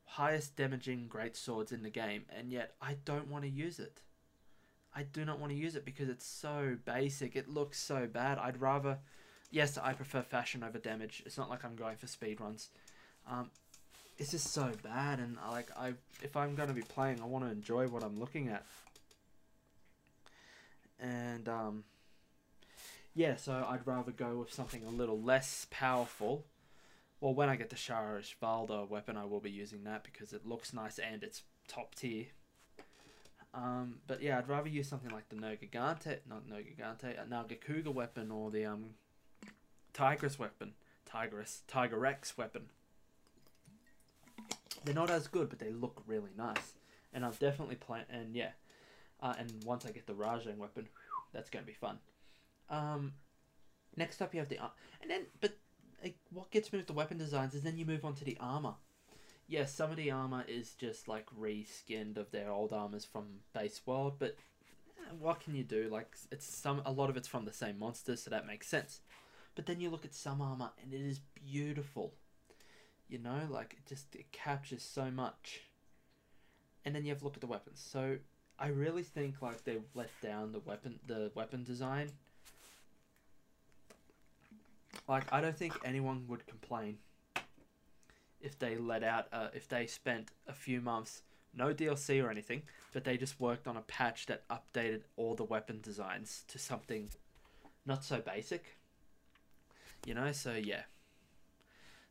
highest 0.05 0.55
damaging 0.55 1.07
great 1.07 1.35
swords 1.35 1.71
in 1.71 1.83
the 1.83 1.89
game, 1.89 2.23
and 2.35 2.51
yet 2.51 2.75
I 2.81 2.95
don't 3.05 3.29
want 3.29 3.43
to 3.43 3.49
use 3.49 3.79
it. 3.79 4.01
I 4.95 5.03
do 5.03 5.25
not 5.25 5.39
want 5.39 5.51
to 5.51 5.57
use 5.57 5.75
it 5.75 5.83
because 5.83 6.07
it's 6.07 6.25
so 6.25 6.77
basic. 6.85 7.35
It 7.35 7.49
looks 7.49 7.77
so 7.77 8.07
bad. 8.07 8.37
I'd 8.37 8.61
rather, 8.61 8.99
yes, 9.51 9.77
I 9.77 9.91
prefer 9.91 10.21
fashion 10.21 10.63
over 10.63 10.77
damage. 10.77 11.21
It's 11.25 11.37
not 11.37 11.49
like 11.49 11.65
I'm 11.65 11.75
going 11.75 11.97
for 11.97 12.07
speed 12.07 12.39
runs. 12.39 12.69
Um, 13.29 13.49
it's 14.17 14.31
just 14.31 14.53
so 14.53 14.71
bad, 14.81 15.19
and 15.19 15.37
like 15.51 15.69
I, 15.77 15.93
if 16.21 16.37
I'm 16.37 16.55
going 16.55 16.69
to 16.69 16.73
be 16.73 16.81
playing, 16.81 17.19
I 17.21 17.25
want 17.25 17.43
to 17.43 17.51
enjoy 17.51 17.87
what 17.87 18.03
I'm 18.03 18.17
looking 18.17 18.47
at. 18.47 18.65
And 21.05 21.47
um, 21.47 21.83
yeah, 23.13 23.35
so 23.35 23.65
I'd 23.69 23.85
rather 23.85 24.11
go 24.11 24.37
with 24.39 24.53
something 24.53 24.83
a 24.83 24.89
little 24.89 25.21
less 25.21 25.67
powerful. 25.69 26.45
Well, 27.21 27.33
when 27.33 27.47
I 27.47 27.55
get 27.55 27.69
the 27.69 27.75
Shara 27.75 28.19
Ishvalda 28.19 28.89
weapon, 28.89 29.15
I 29.15 29.25
will 29.25 29.39
be 29.39 29.51
using 29.51 29.83
that 29.83 30.03
because 30.03 30.33
it 30.33 30.47
looks 30.47 30.73
nice 30.73 30.99
and 30.99 31.23
it's 31.23 31.43
top 31.67 31.95
tier. 31.95 32.25
Um, 33.53 33.99
but 34.07 34.21
yeah, 34.21 34.37
I'd 34.37 34.49
rather 34.49 34.67
use 34.67 34.87
something 34.87 35.11
like 35.11 35.29
the 35.29 35.35
Nergigante, 35.35 36.17
not 36.27 36.49
Nergigante, 36.49 37.15
a 37.21 37.25
Nargacuga 37.25 37.93
weapon 37.93 38.31
or 38.31 38.51
the 38.51 38.65
um, 38.65 38.85
Tigress 39.93 40.37
weapon, 40.37 40.73
Tigress, 41.05 41.61
Tigrex 41.71 42.37
weapon. 42.37 42.63
They're 44.83 44.95
not 44.95 45.09
as 45.09 45.27
good, 45.27 45.49
but 45.49 45.59
they 45.59 45.71
look 45.71 46.01
really 46.05 46.31
nice. 46.35 46.73
And 47.13 47.23
I've 47.23 47.39
definitely 47.39 47.75
played, 47.75 48.05
and 48.09 48.35
yeah, 48.35 48.49
uh, 49.21 49.33
and 49.37 49.51
once 49.63 49.85
I 49.85 49.91
get 49.91 50.07
the 50.07 50.13
Rajang 50.13 50.57
weapon, 50.57 50.83
whew, 50.83 51.23
that's 51.33 51.49
going 51.49 51.63
to 51.63 51.67
be 51.67 51.75
fun. 51.75 51.99
Um, 52.69 53.13
next 53.95 54.21
up, 54.21 54.33
you 54.33 54.39
have 54.39 54.49
the, 54.49 54.59
uh, 54.59 54.69
and 55.01 55.09
then, 55.09 55.21
but 55.41 55.57
like, 56.03 56.17
what 56.31 56.51
gets 56.51 56.71
me 56.71 56.77
with 56.77 56.87
the 56.87 56.93
weapon 56.93 57.17
designs 57.17 57.53
is 57.53 57.63
then 57.63 57.77
you 57.77 57.85
move 57.85 58.05
on 58.05 58.15
to 58.15 58.25
the 58.25 58.37
armor 58.39 58.75
yeah, 59.47 59.65
some 59.65 59.91
of 59.91 59.97
the 59.97 60.11
armor 60.11 60.43
is 60.47 60.73
just 60.73 61.07
like 61.07 61.27
reskinned 61.39 62.17
of 62.17 62.31
their 62.31 62.49
old 62.49 62.73
armors 62.73 63.05
from 63.05 63.25
base 63.53 63.81
world, 63.85 64.15
but 64.17 64.35
eh, 64.97 65.13
what 65.19 65.39
can 65.39 65.55
you 65.55 65.63
do? 65.63 65.87
Like 65.91 66.15
it's 66.31 66.45
some 66.45 66.81
a 66.85 66.91
lot 66.91 67.09
of 67.09 67.17
it's 67.17 67.27
from 67.27 67.45
the 67.45 67.53
same 67.53 67.77
monsters, 67.77 68.23
so 68.23 68.31
that 68.31 68.47
makes 68.47 68.67
sense. 68.67 69.01
But 69.55 69.67
then 69.67 69.79
you 69.79 69.89
look 69.89 70.05
at 70.05 70.15
some 70.15 70.41
armor 70.41 70.71
and 70.81 70.93
it 70.93 71.01
is 71.01 71.19
beautiful. 71.19 72.13
You 73.07 73.19
know, 73.19 73.41
like 73.49 73.73
it 73.77 73.87
just 73.87 74.15
it 74.15 74.31
captures 74.31 74.83
so 74.83 75.11
much. 75.11 75.61
And 76.83 76.95
then 76.95 77.03
you 77.03 77.09
have 77.09 77.19
to 77.19 77.25
look 77.25 77.35
at 77.35 77.41
the 77.41 77.47
weapons. 77.47 77.83
So 77.87 78.17
I 78.57 78.67
really 78.67 79.03
think 79.03 79.41
like 79.41 79.63
they 79.63 79.77
let 79.93 80.09
down 80.21 80.51
the 80.51 80.59
weapon 80.59 80.99
the 81.07 81.31
weapon 81.35 81.63
design. 81.63 82.11
Like 85.07 85.31
I 85.31 85.41
don't 85.41 85.57
think 85.57 85.73
anyone 85.83 86.25
would 86.27 86.47
complain 86.47 86.97
if 88.41 88.57
they 88.57 88.77
let 88.77 89.03
out 89.03 89.27
uh, 89.33 89.47
if 89.53 89.67
they 89.67 89.87
spent 89.87 90.29
a 90.47 90.53
few 90.53 90.81
months 90.81 91.21
no 91.57 91.73
DLC 91.73 92.23
or 92.23 92.29
anything, 92.29 92.63
but 92.91 93.03
they 93.03 93.17
just 93.17 93.39
worked 93.39 93.67
on 93.67 93.77
a 93.77 93.81
patch 93.81 94.25
that 94.25 94.43
updated 94.49 95.03
all 95.15 95.35
the 95.35 95.43
weapon 95.43 95.79
designs 95.81 96.43
to 96.49 96.59
something 96.59 97.09
not 97.85 98.03
so 98.03 98.19
basic. 98.19 98.77
You 100.05 100.13
know, 100.13 100.31
so 100.31 100.53
yeah. 100.53 100.83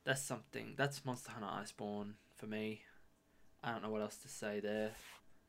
That's 0.05 0.23
something. 0.23 0.75
That's 0.77 1.05
Monster 1.05 1.33
Hunter 1.33 1.47
Iceborne 1.47 2.13
for 2.37 2.47
me. 2.47 2.83
I 3.63 3.73
don't 3.73 3.83
know 3.83 3.91
what 3.91 4.03
else 4.03 4.17
to 4.17 4.29
say 4.29 4.61
there. 4.61 4.91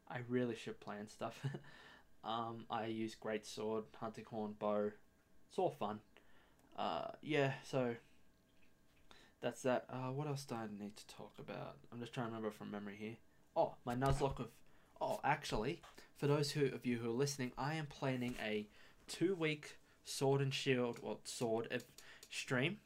I 0.10 0.20
really 0.28 0.56
should 0.56 0.80
plan 0.80 1.08
stuff. 1.08 1.40
um, 2.24 2.66
I 2.70 2.86
use 2.86 3.16
Great 3.16 3.46
Sword, 3.46 3.86
Hunting 4.00 4.26
Horn, 4.30 4.56
Bow. 4.58 4.92
It's 5.50 5.60
all 5.60 5.72
fun. 5.72 6.00
Uh, 6.78 7.08
yeah, 7.22 7.54
so 7.64 7.96
that's 9.42 9.62
that. 9.64 9.86
Uh, 9.90 10.12
what 10.12 10.28
else 10.28 10.44
do 10.44 10.56
I 10.56 10.68
need 10.80 10.98
to 10.98 11.08
talk 11.08 11.34
about? 11.40 11.78
I'm 11.92 12.00
just 12.00 12.14
trying 12.14 12.28
to 12.28 12.32
remember 12.32 12.52
from 12.52 12.72
memory 12.72 12.96
here. 12.98 13.16
Oh, 13.56 13.76
my 13.86 13.96
Nuzlocke 13.96 14.40
of. 14.40 14.50
Oh, 15.02 15.20
actually, 15.24 15.82
for 16.16 16.28
those 16.28 16.52
who, 16.52 16.68
of 16.68 16.86
you 16.86 16.98
who 16.98 17.10
are 17.10 17.14
listening, 17.14 17.52
I 17.58 17.76
am 17.76 17.86
planning 17.86 18.36
a 18.44 18.68
two-week 19.08 19.78
Sword 20.06 20.42
and 20.42 20.54
Shield, 20.54 21.00
well, 21.02 21.20
Sword 21.26 21.68
of 21.72 21.84
stream. 22.30 22.78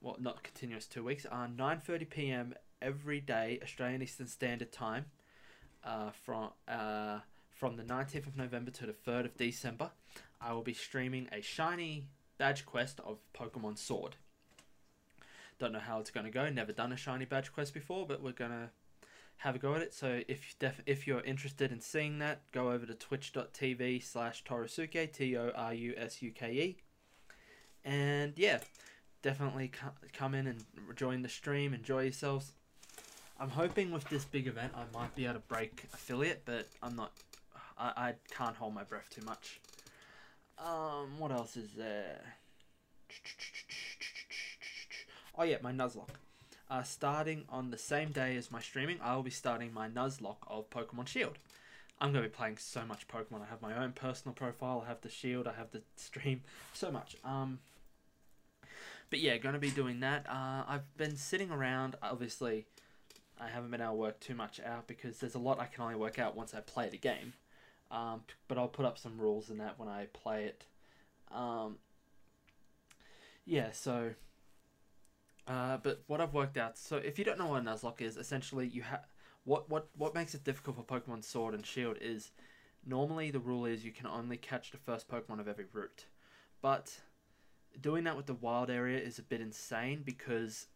Well, 0.00 0.16
not 0.18 0.42
continuous 0.42 0.86
two 0.86 1.04
weeks. 1.04 1.26
Uh, 1.30 1.46
9:30 1.46 2.08
p.m. 2.10 2.54
every 2.80 3.20
day, 3.20 3.58
Australian 3.62 4.02
Eastern 4.02 4.26
Standard 4.26 4.72
Time. 4.72 5.06
Uh, 5.84 6.10
from 6.10 6.50
uh, 6.68 7.20
from 7.50 7.76
the 7.76 7.82
19th 7.82 8.26
of 8.26 8.36
November 8.36 8.70
to 8.70 8.86
the 8.86 8.92
3rd 8.92 9.26
of 9.26 9.36
December, 9.36 9.90
I 10.40 10.52
will 10.52 10.62
be 10.62 10.72
streaming 10.72 11.28
a 11.30 11.42
shiny 11.42 12.06
badge 12.38 12.64
quest 12.64 13.00
of 13.00 13.18
Pokemon 13.34 13.76
Sword. 13.76 14.16
Don't 15.58 15.72
know 15.72 15.78
how 15.78 16.00
it's 16.00 16.10
going 16.10 16.24
to 16.24 16.32
go. 16.32 16.48
Never 16.48 16.72
done 16.72 16.90
a 16.90 16.96
shiny 16.96 17.26
badge 17.26 17.52
quest 17.52 17.74
before, 17.74 18.06
but 18.06 18.22
we're 18.22 18.32
going 18.32 18.50
to 18.50 18.70
have 19.38 19.54
a 19.54 19.58
go 19.58 19.74
at 19.74 19.82
it. 19.82 19.92
So 19.92 20.22
if 20.26 20.58
def- 20.58 20.82
if 20.86 21.06
you're 21.06 21.20
interested 21.20 21.70
in 21.70 21.80
seeing 21.80 22.18
that, 22.18 22.40
go 22.50 22.72
over 22.72 22.86
to 22.86 22.94
twitch.tv 22.94 24.02
slash 24.02 24.42
Torusuke, 24.44 25.12
T 25.12 25.36
O 25.36 25.50
R 25.54 25.74
U 25.74 25.94
S 25.96 26.22
U 26.22 26.30
K 26.30 26.52
E. 26.52 26.76
And 27.84 28.32
yeah, 28.36 28.60
definitely 29.22 29.70
come 30.12 30.34
in 30.34 30.46
and 30.46 30.64
join 30.96 31.22
the 31.22 31.28
stream, 31.28 31.74
enjoy 31.74 32.04
yourselves. 32.04 32.52
I'm 33.40 33.48
hoping 33.48 33.90
with 33.90 34.06
this 34.10 34.26
big 34.26 34.46
event 34.46 34.74
I 34.76 34.84
might 34.96 35.14
be 35.16 35.24
able 35.24 35.34
to 35.34 35.40
break 35.40 35.84
affiliate, 35.94 36.42
but 36.44 36.68
I'm 36.82 36.94
not. 36.94 37.10
I, 37.78 37.92
I 37.96 38.14
can't 38.36 38.54
hold 38.54 38.74
my 38.74 38.84
breath 38.84 39.08
too 39.08 39.22
much. 39.24 39.60
Um, 40.58 41.18
what 41.18 41.32
else 41.32 41.56
is 41.56 41.70
there? 41.72 42.20
Oh 45.38 45.44
yeah, 45.44 45.56
my 45.62 45.72
Nuzlocke. 45.72 46.10
Uh, 46.68 46.82
starting 46.82 47.44
on 47.48 47.70
the 47.70 47.78
same 47.78 48.10
day 48.10 48.36
as 48.36 48.52
my 48.52 48.60
streaming, 48.60 48.98
I 49.02 49.16
will 49.16 49.22
be 49.22 49.30
starting 49.30 49.72
my 49.72 49.88
Nuzlocke 49.88 50.46
of 50.46 50.68
Pokemon 50.68 51.08
Shield. 51.08 51.38
I'm 51.98 52.12
going 52.12 52.22
to 52.22 52.28
be 52.28 52.34
playing 52.34 52.58
so 52.58 52.82
much 52.84 53.08
Pokemon. 53.08 53.42
I 53.42 53.46
have 53.46 53.62
my 53.62 53.74
own 53.82 53.92
personal 53.92 54.34
profile. 54.34 54.82
I 54.84 54.88
have 54.88 55.00
the 55.00 55.08
Shield. 55.08 55.46
I 55.46 55.54
have 55.54 55.70
the 55.70 55.80
stream. 55.96 56.42
So 56.74 56.90
much. 56.90 57.16
Um, 57.24 57.60
but 59.08 59.20
yeah, 59.20 59.38
going 59.38 59.54
to 59.54 59.58
be 59.58 59.70
doing 59.70 60.00
that. 60.00 60.26
Uh, 60.28 60.64
I've 60.68 60.96
been 60.98 61.16
sitting 61.16 61.50
around. 61.50 61.96
Obviously, 62.02 62.66
I 63.40 63.48
haven't 63.48 63.70
been 63.70 63.80
able 63.80 63.92
to 63.92 63.98
work 63.98 64.20
too 64.20 64.34
much 64.34 64.60
out 64.60 64.86
because 64.86 65.18
there's 65.18 65.34
a 65.34 65.38
lot 65.38 65.58
I 65.58 65.66
can 65.66 65.82
only 65.82 65.96
work 65.96 66.18
out 66.18 66.36
once 66.36 66.54
I 66.54 66.60
play 66.60 66.88
the 66.88 66.98
game. 66.98 67.32
Um, 67.90 68.22
but 68.46 68.58
I'll 68.58 68.68
put 68.68 68.84
up 68.84 68.98
some 68.98 69.18
rules 69.18 69.50
in 69.50 69.58
that 69.58 69.78
when 69.78 69.88
I 69.88 70.06
play 70.12 70.44
it. 70.44 70.64
Um, 71.32 71.78
yeah, 73.44 73.72
so 73.72 74.10
uh, 75.46 75.78
but 75.82 76.02
what 76.06 76.20
I've 76.20 76.34
worked 76.34 76.56
out, 76.56 76.78
so 76.78 76.96
if 76.96 77.18
you 77.18 77.24
don't 77.24 77.38
know 77.38 77.48
what 77.48 77.62
a 77.62 77.64
Nuzlocke 77.64 78.02
is, 78.02 78.16
essentially 78.16 78.68
you 78.68 78.82
have 78.82 79.04
what 79.44 79.68
what 79.68 79.88
what 79.96 80.14
makes 80.14 80.34
it 80.34 80.44
difficult 80.44 80.76
for 80.76 80.82
Pokemon 80.82 81.24
Sword 81.24 81.54
and 81.54 81.66
Shield 81.66 81.96
is 82.00 82.30
normally 82.86 83.30
the 83.30 83.40
rule 83.40 83.64
is 83.64 83.84
you 83.84 83.90
can 83.90 84.06
only 84.06 84.36
catch 84.36 84.70
the 84.70 84.78
first 84.78 85.08
Pokemon 85.08 85.40
of 85.40 85.48
every 85.48 85.66
route, 85.72 86.04
but 86.62 87.00
doing 87.80 88.04
that 88.04 88.16
with 88.16 88.26
the 88.26 88.34
wild 88.34 88.70
area 88.70 89.00
is 89.00 89.18
a 89.18 89.22
bit 89.22 89.40
insane 89.40 90.02
because 90.04 90.66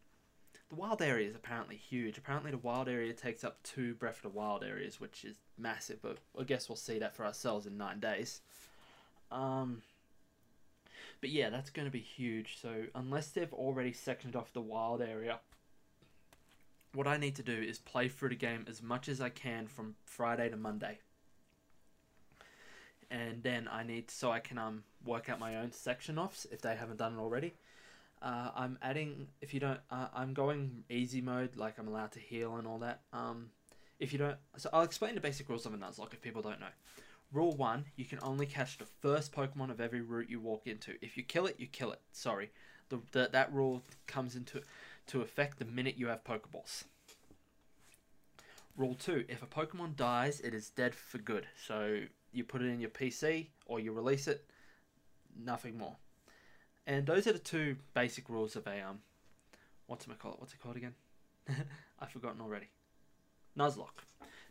the 0.75 0.81
wild 0.81 1.03
area 1.03 1.29
is 1.29 1.37
apparently 1.37 1.77
huge. 1.77 2.19
Apparently, 2.19 2.51
the 2.51 2.59
wild 2.59 2.89
area 2.89 3.13
takes 3.13 3.45
up 3.45 3.63
two 3.63 3.95
Breath 3.95 4.17
of 4.17 4.23
the 4.23 4.29
Wild 4.31 4.65
areas, 4.65 5.01
which 5.01 5.25
is 5.25 5.37
massive. 5.57 6.03
But 6.03 6.19
I 6.39 6.43
guess 6.43 6.69
we'll 6.69 6.77
see 6.77 6.99
that 6.99 7.15
for 7.15 7.25
ourselves 7.25 7.67
in 7.67 7.77
nine 7.77 8.01
days. 8.01 8.41
Um, 9.31 9.83
but 11.21 11.31
yeah, 11.31 11.51
that's 11.51 11.71
going 11.71 11.87
to 11.87 11.93
be 11.93 12.01
huge. 12.01 12.59
So 12.61 12.87
unless 12.95 13.29
they've 13.29 13.53
already 13.53 13.93
sectioned 13.93 14.35
off 14.35 14.53
the 14.53 14.61
wild 14.61 15.01
area, 15.01 15.39
what 16.93 17.07
I 17.07 17.19
need 17.19 17.37
to 17.37 17.43
do 17.43 17.53
is 17.57 17.79
play 17.79 18.09
through 18.09 18.31
the 18.31 18.35
game 18.35 18.65
as 18.69 18.83
much 18.83 19.09
as 19.09 19.21
I 19.21 19.29
can 19.29 19.69
from 19.69 19.95
Friday 20.05 20.49
to 20.49 20.57
Monday. 20.57 20.99
And 23.11 23.45
then 23.45 23.69
I 23.71 23.85
need 23.85 24.11
so 24.11 24.33
I 24.33 24.41
can 24.41 24.59
um 24.59 24.83
work 25.05 25.29
out 25.29 25.39
my 25.39 25.57
own 25.57 25.71
section 25.71 26.19
offs 26.19 26.47
if 26.51 26.63
they 26.63 26.75
haven't 26.75 26.97
done 26.97 27.15
it 27.15 27.21
already. 27.21 27.55
Uh, 28.25 28.51
I'm 28.57 28.79
adding 28.81 29.29
if 29.43 29.53
you 29.53 29.61
don't 29.61 29.81
uh, 29.91 30.07
I'm 30.15 30.33
going 30.33 30.83
easy 30.89 31.21
mode 31.21 31.57
like 31.57 31.79
I'm 31.79 31.89
allowed 31.89 32.13
to 32.13 32.21
heal 32.21 32.57
and 32.57 32.67
all 32.67 32.79
that. 32.79 33.03
Um, 33.13 33.51
if 34.01 34.13
you 34.13 34.19
don't, 34.19 34.37
so 34.57 34.71
I'll 34.73 34.83
explain 34.83 35.15
the 35.15 35.21
basic 35.21 35.49
rules 35.49 35.67
of 35.67 35.75
a 35.75 35.77
Nuzlocke 35.77 36.15
if 36.15 36.23
people 36.23 36.41
don't 36.41 36.59
know. 36.59 36.73
Rule 37.33 37.55
1, 37.57 37.85
you 37.97 38.05
can 38.05 38.19
only 38.23 38.47
catch 38.47 38.79
the 38.79 38.87
first 38.87 39.33
Pokemon 39.33 39.71
of 39.71 39.81
every 39.81 40.01
route 40.01 40.31
you 40.31 40.41
walk 40.41 40.67
into. 40.67 40.95
If 41.03 41.17
you 41.17 41.23
kill 41.23 41.47
it, 41.47 41.57
you 41.59 41.67
kill 41.67 41.93
it. 41.93 42.01
Sorry. 42.13 42.51
The, 42.89 43.01
the, 43.13 43.29
that 43.33 43.53
rule 43.53 43.83
comes 44.07 44.37
into 44.37 44.63
to 45.09 45.21
effect 45.21 45.59
the 45.59 45.65
minute 45.65 45.97
you 45.99 46.07
have 46.09 46.25
Pokeballs. 46.25 46.85
Rule 48.77 48.95
2, 48.95 49.27
if 49.29 49.43
a 49.43 49.47
Pokemon 49.47 49.97
dies, 49.97 50.41
it 50.41 50.55
is 50.55 50.71
dead 50.71 50.95
for 50.95 51.19
good. 51.19 51.47
So 51.67 52.01
you 52.33 52.45
put 52.45 52.63
it 52.63 52.67
in 52.67 52.81
your 52.81 52.91
PC 52.91 53.49
or 53.67 53.81
you 53.81 53.93
release 53.93 54.29
it, 54.29 54.45
nothing 55.37 55.77
more. 55.77 55.97
And 56.87 57.07
those 57.07 57.27
are 57.27 57.33
the 57.33 57.39
two 57.39 57.77
basic 57.95 58.29
rules 58.29 58.57
of 58.57 58.67
a 58.67 58.81
um 58.81 59.01
what's 59.87 60.07
it 60.07 60.19
called? 60.19 60.37
What's 60.39 60.53
it 60.53 60.61
called 60.63 60.77
again? 60.77 60.95
I've 62.01 62.11
forgotten 62.11 62.41
already. 62.41 62.69
Nuzlocke. 63.59 64.05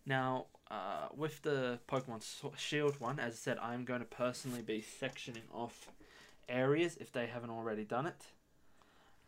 Now, 0.06 0.46
uh, 0.70 1.08
with 1.16 1.42
the 1.44 1.80
Pokemon 1.88 2.24
Shield 2.58 3.00
one, 3.00 3.20
as 3.20 3.34
I 3.34 3.36
said, 3.36 3.58
I'm 3.60 3.86
going 3.86 4.00
to 4.00 4.06
personally 4.06 4.62
be 4.62 4.84
sectioning 4.84 5.48
off 5.54 5.88
areas 6.50 6.98
if 7.00 7.12
they 7.12 7.28
haven't 7.28 7.50
already 7.50 7.84
done 7.84 8.08
it. 8.08 8.22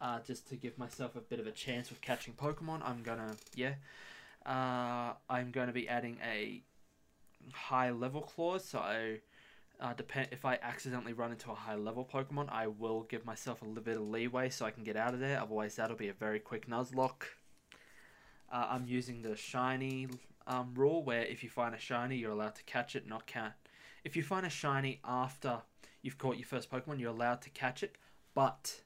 Uh, 0.01 0.19
just 0.25 0.47
to 0.49 0.55
give 0.55 0.77
myself 0.77 1.15
a 1.15 1.21
bit 1.21 1.39
of 1.39 1.47
a 1.47 1.51
chance 1.51 1.89
with 1.89 2.01
catching 2.01 2.33
Pokemon, 2.33 2.81
I'm 2.83 3.01
gonna, 3.01 3.35
yeah. 3.55 3.75
Uh, 4.45 5.13
I'm 5.29 5.51
going 5.51 5.67
to 5.67 5.73
be 5.73 5.87
adding 5.87 6.17
a 6.23 6.61
high 7.53 7.91
level 7.91 8.21
clause, 8.21 8.65
so 8.65 8.79
I 8.79 9.21
uh, 9.79 9.93
depend 9.93 10.29
if 10.31 10.45
I 10.45 10.57
accidentally 10.61 11.13
run 11.13 11.31
into 11.31 11.51
a 11.51 11.55
high 11.55 11.75
level 11.75 12.07
Pokemon, 12.11 12.49
I 12.51 12.67
will 12.67 13.03
give 13.03 13.25
myself 13.25 13.61
a 13.61 13.65
little 13.65 13.83
bit 13.83 13.97
of 13.97 14.03
leeway 14.03 14.49
so 14.49 14.65
I 14.65 14.71
can 14.71 14.83
get 14.83 14.95
out 14.95 15.13
of 15.13 15.19
there. 15.19 15.39
Otherwise, 15.41 15.75
that'll 15.75 15.97
be 15.97 16.07
a 16.07 16.13
very 16.13 16.39
quick 16.39 16.67
Nuzlocke. 16.67 17.23
Uh, 18.51 18.67
I'm 18.69 18.85
using 18.87 19.21
the 19.21 19.35
shiny 19.35 20.07
um, 20.47 20.73
rule 20.75 21.03
where 21.03 21.23
if 21.23 21.43
you 21.43 21.49
find 21.49 21.75
a 21.75 21.79
shiny, 21.79 22.17
you're 22.17 22.31
allowed 22.31 22.55
to 22.55 22.63
catch 22.63 22.95
it, 22.95 23.07
not 23.07 23.27
count. 23.27 23.53
If 24.03 24.15
you 24.15 24.23
find 24.23 24.45
a 24.45 24.49
shiny 24.49 24.99
after 25.03 25.61
you've 26.01 26.17
caught 26.17 26.37
your 26.37 26.45
first 26.45 26.69
Pokemon, 26.71 26.99
you're 26.99 27.09
allowed 27.11 27.41
to 27.41 27.49
catch 27.49 27.83
it, 27.83 27.97
but 28.33 28.81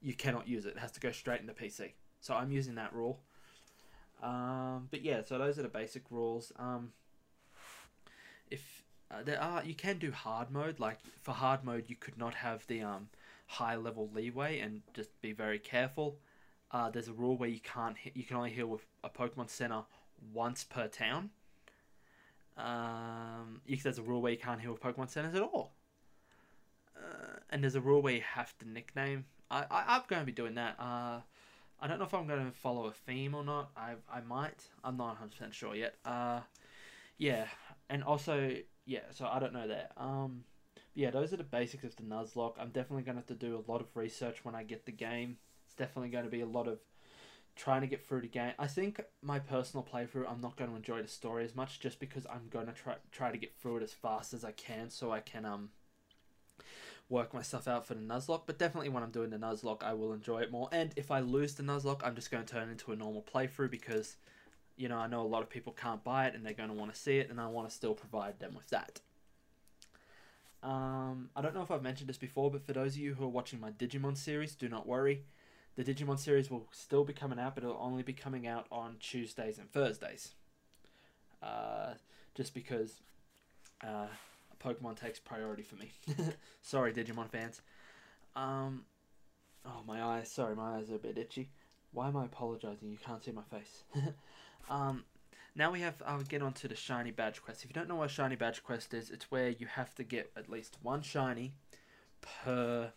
you 0.00 0.14
cannot 0.14 0.46
use 0.46 0.66
it. 0.66 0.70
It 0.76 0.78
has 0.78 0.92
to 0.92 1.00
go 1.00 1.10
straight 1.10 1.40
into 1.40 1.54
PC. 1.54 1.92
So 2.20 2.34
I'm 2.34 2.52
using 2.52 2.74
that 2.76 2.92
rule. 2.92 3.20
Um, 4.22 4.88
but 4.90 5.02
yeah, 5.02 5.22
so 5.24 5.38
those 5.38 5.58
are 5.58 5.62
the 5.62 5.68
basic 5.68 6.02
rules. 6.10 6.52
Um, 6.56 6.92
if 8.50 8.84
uh, 9.10 9.22
there 9.24 9.40
are, 9.40 9.64
you 9.64 9.74
can 9.74 9.98
do 9.98 10.12
hard 10.12 10.50
mode. 10.50 10.78
Like 10.80 10.98
for 11.22 11.32
hard 11.32 11.64
mode, 11.64 11.84
you 11.88 11.96
could 11.96 12.18
not 12.18 12.34
have 12.34 12.66
the 12.66 12.82
um, 12.82 13.08
high 13.46 13.76
level 13.76 14.10
leeway 14.14 14.60
and 14.60 14.82
just 14.94 15.20
be 15.20 15.32
very 15.32 15.58
careful. 15.58 16.18
Uh, 16.70 16.90
there's 16.90 17.08
a 17.08 17.12
rule 17.12 17.36
where 17.36 17.48
you 17.48 17.60
can't 17.60 17.96
you 18.14 18.24
can 18.24 18.36
only 18.36 18.50
heal 18.50 18.66
with 18.66 18.84
a 19.02 19.08
Pokemon 19.08 19.48
Center 19.48 19.82
once 20.32 20.64
per 20.64 20.86
town. 20.86 21.30
Um, 22.58 23.60
you, 23.66 23.76
there's 23.76 23.98
a 23.98 24.02
rule 24.02 24.20
where 24.20 24.32
you 24.32 24.38
can't 24.38 24.60
heal 24.60 24.72
with 24.72 24.82
Pokemon 24.82 25.08
Centers 25.08 25.34
at 25.34 25.42
all. 25.42 25.72
Uh, 26.96 27.38
and 27.50 27.62
there's 27.62 27.76
a 27.76 27.80
rule 27.80 28.02
where 28.02 28.14
you 28.14 28.22
have 28.34 28.56
to 28.58 28.68
nickname. 28.68 29.24
I, 29.50 29.64
I 29.70 29.84
I'm 29.96 30.02
going 30.08 30.20
to 30.20 30.26
be 30.26 30.32
doing 30.32 30.54
that. 30.56 30.74
Uh, 30.78 31.20
I 31.80 31.86
don't 31.86 31.98
know 31.98 32.04
if 32.04 32.12
I'm 32.12 32.26
going 32.26 32.44
to 32.44 32.52
follow 32.52 32.86
a 32.86 32.92
theme 32.92 33.34
or 33.34 33.44
not. 33.44 33.70
I 33.76 33.94
I 34.12 34.20
might. 34.20 34.64
I'm 34.84 34.96
not 34.98 35.08
100 35.08 35.30
percent 35.30 35.54
sure 35.54 35.74
yet. 35.74 35.94
Uh, 36.04 36.40
yeah, 37.16 37.46
and 37.88 38.04
also 38.04 38.56
yeah. 38.88 39.00
So 39.12 39.26
I 39.26 39.38
don't 39.38 39.52
know 39.52 39.68
that. 39.68 39.92
Um, 39.96 40.44
yeah, 40.94 41.10
those 41.10 41.32
are 41.32 41.36
the 41.36 41.44
basics 41.44 41.84
of 41.84 41.96
the 41.96 42.02
Nuzlocke. 42.02 42.54
I'm 42.58 42.70
definitely 42.70 43.04
going 43.04 43.14
to 43.14 43.20
have 43.20 43.26
to 43.26 43.34
do 43.34 43.56
a 43.56 43.70
lot 43.70 43.80
of 43.80 43.94
research 43.94 44.44
when 44.44 44.54
I 44.54 44.64
get 44.64 44.86
the 44.86 44.92
game. 44.92 45.36
It's 45.66 45.76
definitely 45.76 46.08
going 46.08 46.24
to 46.24 46.30
be 46.30 46.40
a 46.40 46.46
lot 46.46 46.66
of 46.66 46.78
trying 47.54 47.82
to 47.82 47.86
get 47.86 48.04
through 48.06 48.22
the 48.22 48.28
game. 48.28 48.54
I 48.58 48.66
think 48.66 49.00
my 49.22 49.38
personal 49.38 49.86
playthrough, 49.92 50.28
I'm 50.28 50.40
not 50.40 50.56
going 50.56 50.70
to 50.70 50.76
enjoy 50.76 51.02
the 51.02 51.08
story 51.08 51.44
as 51.44 51.54
much, 51.54 51.78
just 51.78 52.00
because 52.00 52.26
I'm 52.26 52.48
going 52.50 52.66
to 52.66 52.72
try 52.72 52.94
try 53.12 53.30
to 53.30 53.38
get 53.38 53.54
through 53.54 53.76
it 53.76 53.82
as 53.82 53.92
fast 53.92 54.32
as 54.32 54.44
I 54.44 54.52
can, 54.52 54.90
so 54.90 55.12
I 55.12 55.20
can 55.20 55.44
um 55.44 55.68
work 57.08 57.32
myself 57.32 57.66
out 57.66 57.86
for 57.86 57.94
the 57.94 58.00
Nuzlocke, 58.00 58.42
but 58.46 58.58
definitely 58.58 58.90
when 58.90 59.02
I'm 59.02 59.10
doing 59.10 59.30
the 59.30 59.38
Nuzlocke, 59.38 59.82
I 59.82 59.94
will 59.94 60.12
enjoy 60.12 60.40
it 60.40 60.50
more. 60.50 60.68
And 60.72 60.92
if 60.96 61.10
I 61.10 61.20
lose 61.20 61.54
the 61.54 61.62
Nuzlocke, 61.62 62.02
I'm 62.04 62.14
just 62.14 62.30
going 62.30 62.44
to 62.44 62.52
turn 62.52 62.68
into 62.68 62.92
a 62.92 62.96
normal 62.96 63.22
playthrough 63.22 63.70
because, 63.70 64.16
you 64.78 64.88
know, 64.88 64.96
I 64.96 65.08
know 65.08 65.20
a 65.22 65.26
lot 65.26 65.42
of 65.42 65.50
people 65.50 65.72
can't 65.72 66.02
buy 66.02 66.26
it 66.26 66.34
and 66.34 66.46
they're 66.46 66.54
going 66.54 66.70
to 66.70 66.74
want 66.74 66.94
to 66.94 66.98
see 66.98 67.18
it, 67.18 67.28
and 67.30 67.40
I 67.40 67.48
want 67.48 67.68
to 67.68 67.74
still 67.74 67.94
provide 67.94 68.38
them 68.38 68.54
with 68.54 68.68
that. 68.70 69.00
Um, 70.62 71.30
I 71.36 71.42
don't 71.42 71.54
know 71.54 71.62
if 71.62 71.70
I've 71.70 71.82
mentioned 71.82 72.08
this 72.08 72.18
before, 72.18 72.50
but 72.50 72.64
for 72.64 72.72
those 72.72 72.94
of 72.94 73.00
you 73.00 73.14
who 73.14 73.24
are 73.24 73.28
watching 73.28 73.60
my 73.60 73.70
Digimon 73.70 74.16
series, 74.16 74.54
do 74.54 74.68
not 74.68 74.86
worry. 74.86 75.24
The 75.76 75.84
Digimon 75.84 76.18
series 76.18 76.50
will 76.50 76.66
still 76.72 77.04
be 77.04 77.12
coming 77.12 77.38
out, 77.38 77.54
but 77.54 77.64
it'll 77.64 77.78
only 77.80 78.02
be 78.02 78.12
coming 78.12 78.46
out 78.46 78.66
on 78.72 78.96
Tuesdays 78.98 79.58
and 79.58 79.70
Thursdays. 79.70 80.32
Uh, 81.42 81.94
just 82.34 82.54
because 82.54 83.00
uh, 83.84 84.06
Pokemon 84.64 84.98
takes 84.98 85.20
priority 85.20 85.62
for 85.62 85.76
me. 85.76 85.92
sorry, 86.62 86.92
Digimon 86.92 87.30
fans. 87.30 87.62
Um, 88.34 88.84
oh, 89.64 89.82
my 89.86 90.02
eyes. 90.02 90.30
Sorry, 90.30 90.56
my 90.56 90.78
eyes 90.78 90.90
are 90.90 90.96
a 90.96 90.98
bit 90.98 91.18
itchy. 91.18 91.50
Why 91.92 92.08
am 92.08 92.16
I 92.16 92.24
apologizing? 92.24 92.90
You 92.90 92.98
can't 92.98 93.22
see 93.22 93.32
my 93.32 93.42
face. 93.42 93.84
um, 94.68 95.04
now 95.54 95.72
we 95.72 95.80
have. 95.80 96.02
I'll 96.06 96.22
get 96.22 96.42
on 96.42 96.52
to 96.54 96.68
the 96.68 96.76
shiny 96.76 97.10
badge 97.10 97.42
quest. 97.42 97.64
If 97.64 97.70
you 97.70 97.74
don't 97.74 97.88
know 97.88 97.96
what 97.96 98.10
shiny 98.10 98.36
badge 98.36 98.62
quest 98.62 98.94
is, 98.94 99.10
it's 99.10 99.30
where 99.30 99.48
you 99.48 99.66
have 99.66 99.94
to 99.96 100.04
get 100.04 100.30
at 100.36 100.48
least 100.48 100.76
one 100.82 101.02
shiny 101.02 101.52
per 102.20 102.92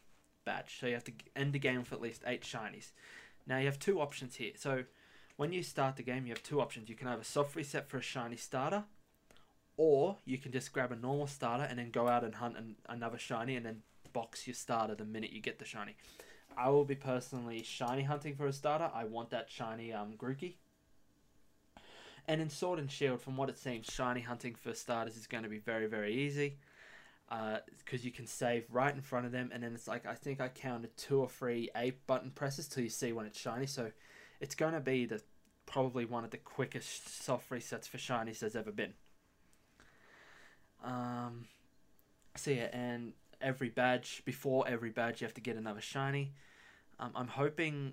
badge. 0.46 0.78
So 0.80 0.88
you 0.88 0.94
have 0.94 1.04
to 1.06 1.14
end 1.36 1.54
the 1.54 1.60
game 1.60 1.80
with 1.80 1.94
at 1.94 2.02
least 2.02 2.24
eight 2.26 2.44
shinies. 2.44 2.92
Now 3.48 3.58
you 3.58 3.66
have 3.66 3.80
two 3.80 4.00
options 4.00 4.36
here. 4.36 4.52
So 4.56 4.84
when 5.38 5.54
you 5.54 5.64
start 5.64 5.96
the 5.96 6.04
game, 6.04 6.26
you 6.26 6.34
have 6.34 6.44
two 6.44 6.62
options. 6.62 6.90
You 6.90 6.96
can 6.96 7.08
have 7.08 7.20
a 7.20 7.24
soft 7.24 7.56
reset 7.56 7.90
for 7.90 7.98
a 7.98 8.02
shiny 8.02 8.38
starter, 8.38 8.84
or 9.78 10.18
you 10.26 10.38
can 10.38 10.52
just 10.52 10.72
grab 10.72 10.92
a 10.92 10.96
normal 10.96 11.28
starter 11.28 11.64
and 11.64 11.80
then 11.80 11.90
go 11.90 12.08
out 12.08 12.24
and 12.24 12.36
hunt 12.36 12.58
an, 12.58 12.76
another 12.88 13.18
shiny 13.18 13.56
and 13.56 13.66
then 13.66 13.82
box 14.14 14.46
your 14.46 14.54
starter 14.54 14.94
the 14.94 15.06
minute 15.06 15.32
you 15.32 15.42
get 15.42 15.58
the 15.58 15.66
shiny. 15.66 15.96
I 16.58 16.70
will 16.70 16.86
be 16.86 16.96
personally 16.96 17.64
shiny 17.64 18.04
hunting 18.04 18.36
for 18.36 18.46
a 18.46 18.54
starter. 18.54 18.92
I 18.94 19.06
want 19.06 19.30
that 19.32 19.50
shiny 19.50 19.94
um, 19.94 20.14
Grookey. 20.18 20.56
And 22.32 22.40
in 22.40 22.50
Sword 22.50 22.80
and 22.80 22.90
Shield, 22.90 23.20
from 23.20 23.36
what 23.36 23.50
it 23.50 23.58
seems, 23.58 23.88
shiny 23.88 24.22
hunting 24.22 24.56
for 24.56 24.74
starters 24.74 25.18
is 25.18 25.28
going 25.28 25.44
to 25.44 25.50
be 25.50 25.58
very, 25.58 25.88
very 25.88 26.16
easy. 26.16 26.56
Because 27.28 28.00
uh, 28.00 28.04
you 28.04 28.12
can 28.12 28.26
save 28.26 28.64
right 28.72 28.96
in 28.96 29.02
front 29.02 29.26
of 29.26 29.34
them, 29.34 29.50
and 29.54 29.62
then 29.62 29.74
it's 29.74 29.86
like 29.86 30.06
I 30.06 30.14
think 30.14 30.40
I 30.40 30.48
counted 30.48 30.96
two 30.96 31.20
or 31.20 31.28
three 31.28 31.70
A 31.76 31.92
button 32.08 32.32
presses 32.32 32.70
till 32.70 32.84
you 32.84 32.90
see 32.90 33.12
when 33.12 33.26
it's 33.26 33.38
shiny. 33.38 33.66
So 33.66 33.92
it's 34.40 34.56
going 34.56 34.72
to 34.72 34.80
be 34.80 35.06
the 35.06 35.22
probably 35.66 36.06
one 36.06 36.24
of 36.24 36.30
the 36.30 36.38
quickest 36.38 37.22
soft 37.22 37.50
resets 37.50 37.90
for 37.90 37.98
shinies 37.98 38.40
there's 38.40 38.56
ever 38.56 38.72
been. 38.72 38.94
Um, 40.86 41.48
so 42.38 42.52
yeah, 42.52 42.70
and 42.72 43.12
every 43.42 43.68
badge 43.68 44.22
before 44.24 44.66
every 44.70 44.92
badge 44.92 45.20
you 45.20 45.28
have 45.28 45.34
to 45.34 45.42
get 45.42 45.58
another 45.58 45.82
shiny. 45.82 46.32
Um, 46.98 47.12
I'm 47.14 47.28
hoping 47.28 47.92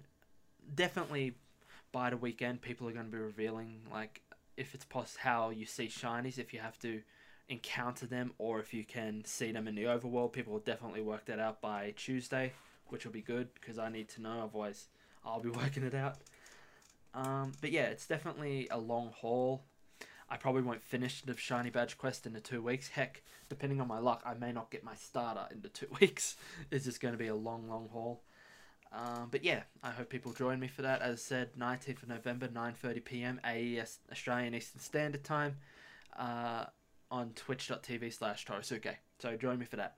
definitely 0.77 1.35
by 1.91 2.11
the 2.11 2.17
weekend 2.17 2.61
people 2.61 2.89
are 2.89 2.93
going 2.93 3.07
to 3.07 3.11
be 3.11 3.19
revealing 3.19 3.81
like 3.91 4.21
if 4.59 4.75
it's 4.75 4.85
possible 4.85 5.21
how 5.23 5.51
you 5.51 5.65
see 5.65 5.87
shinies 5.87 6.39
if 6.39 6.53
you 6.53 6.61
have 6.61 6.79
to 6.79 7.01
encounter 7.49 8.07
them 8.07 8.33
or 8.39 8.61
if 8.61 8.75
you 8.75 8.85
can 8.85 9.25
see 9.25 9.53
them 9.53 9.67
in 9.67 9.75
the 9.75 9.85
overworld 9.85 10.33
people 10.33 10.53
will 10.53 10.61
definitely 10.61 11.01
work 11.01 11.25
that 11.25 11.39
out 11.39 11.61
by 11.61 11.95
tuesday 11.97 12.53
which 12.89 13.05
will 13.05 13.13
be 13.13 13.23
good 13.23 13.49
because 13.55 13.79
i 13.79 13.89
need 13.89 14.09
to 14.09 14.21
know 14.21 14.43
otherwise 14.43 14.89
i'll 15.25 15.41
be 15.41 15.49
working 15.63 15.83
it 15.83 15.95
out 15.95 16.17
um, 17.15 17.53
but 17.61 17.73
yeah 17.73 17.85
it's 17.85 18.07
definitely 18.07 18.69
a 18.71 18.79
long 18.79 19.11
haul 19.17 19.63
I 20.31 20.37
probably 20.37 20.63
won't 20.63 20.83
finish 20.83 21.23
the 21.23 21.37
shiny 21.37 21.71
badge 21.71 21.97
quest 21.97 22.27
in 22.27 22.35
the 22.35 22.41
two 22.41 22.61
weeks. 22.61 22.89
Heck, 22.89 23.23
depending 23.49 23.81
on 23.81 23.89
my 23.89 23.99
luck, 23.99 24.23
I 24.27 24.35
may 24.35 24.53
not 24.53 24.71
get 24.71 24.85
my 24.85 24.95
starter 24.95 25.47
in 25.51 25.63
the 25.63 25.69
two 25.71 25.89
weeks. 26.01 26.37
it's 26.71 26.85
just 26.85 27.01
going 27.01 27.15
to 27.15 27.19
be 27.19 27.29
a 27.29 27.35
long, 27.35 27.69
long 27.69 27.89
haul. 27.91 28.23
Um, 28.93 29.29
but 29.31 29.45
yeah, 29.45 29.63
I 29.83 29.91
hope 29.91 30.09
people 30.09 30.33
join 30.33 30.59
me 30.59 30.69
for 30.69 30.83
that. 30.83 31.03
As 31.03 31.15
I 31.15 31.17
said, 31.17 31.51
19th 31.59 32.03
of 32.05 32.09
November, 32.09 32.49
9:30 32.49 33.05
p.m. 33.05 33.41
AES 33.45 33.99
Australian 34.11 34.55
Eastern 34.55 34.81
Standard 34.81 35.25
Time, 35.25 35.57
uh, 36.19 36.65
on 37.11 37.33
Twitch.tv 37.35 38.13
slash 38.13 38.47
Torusuke. 38.47 38.95
So 39.19 39.37
join 39.37 39.59
me 39.59 39.67
for 39.67 39.77
that. 39.77 39.97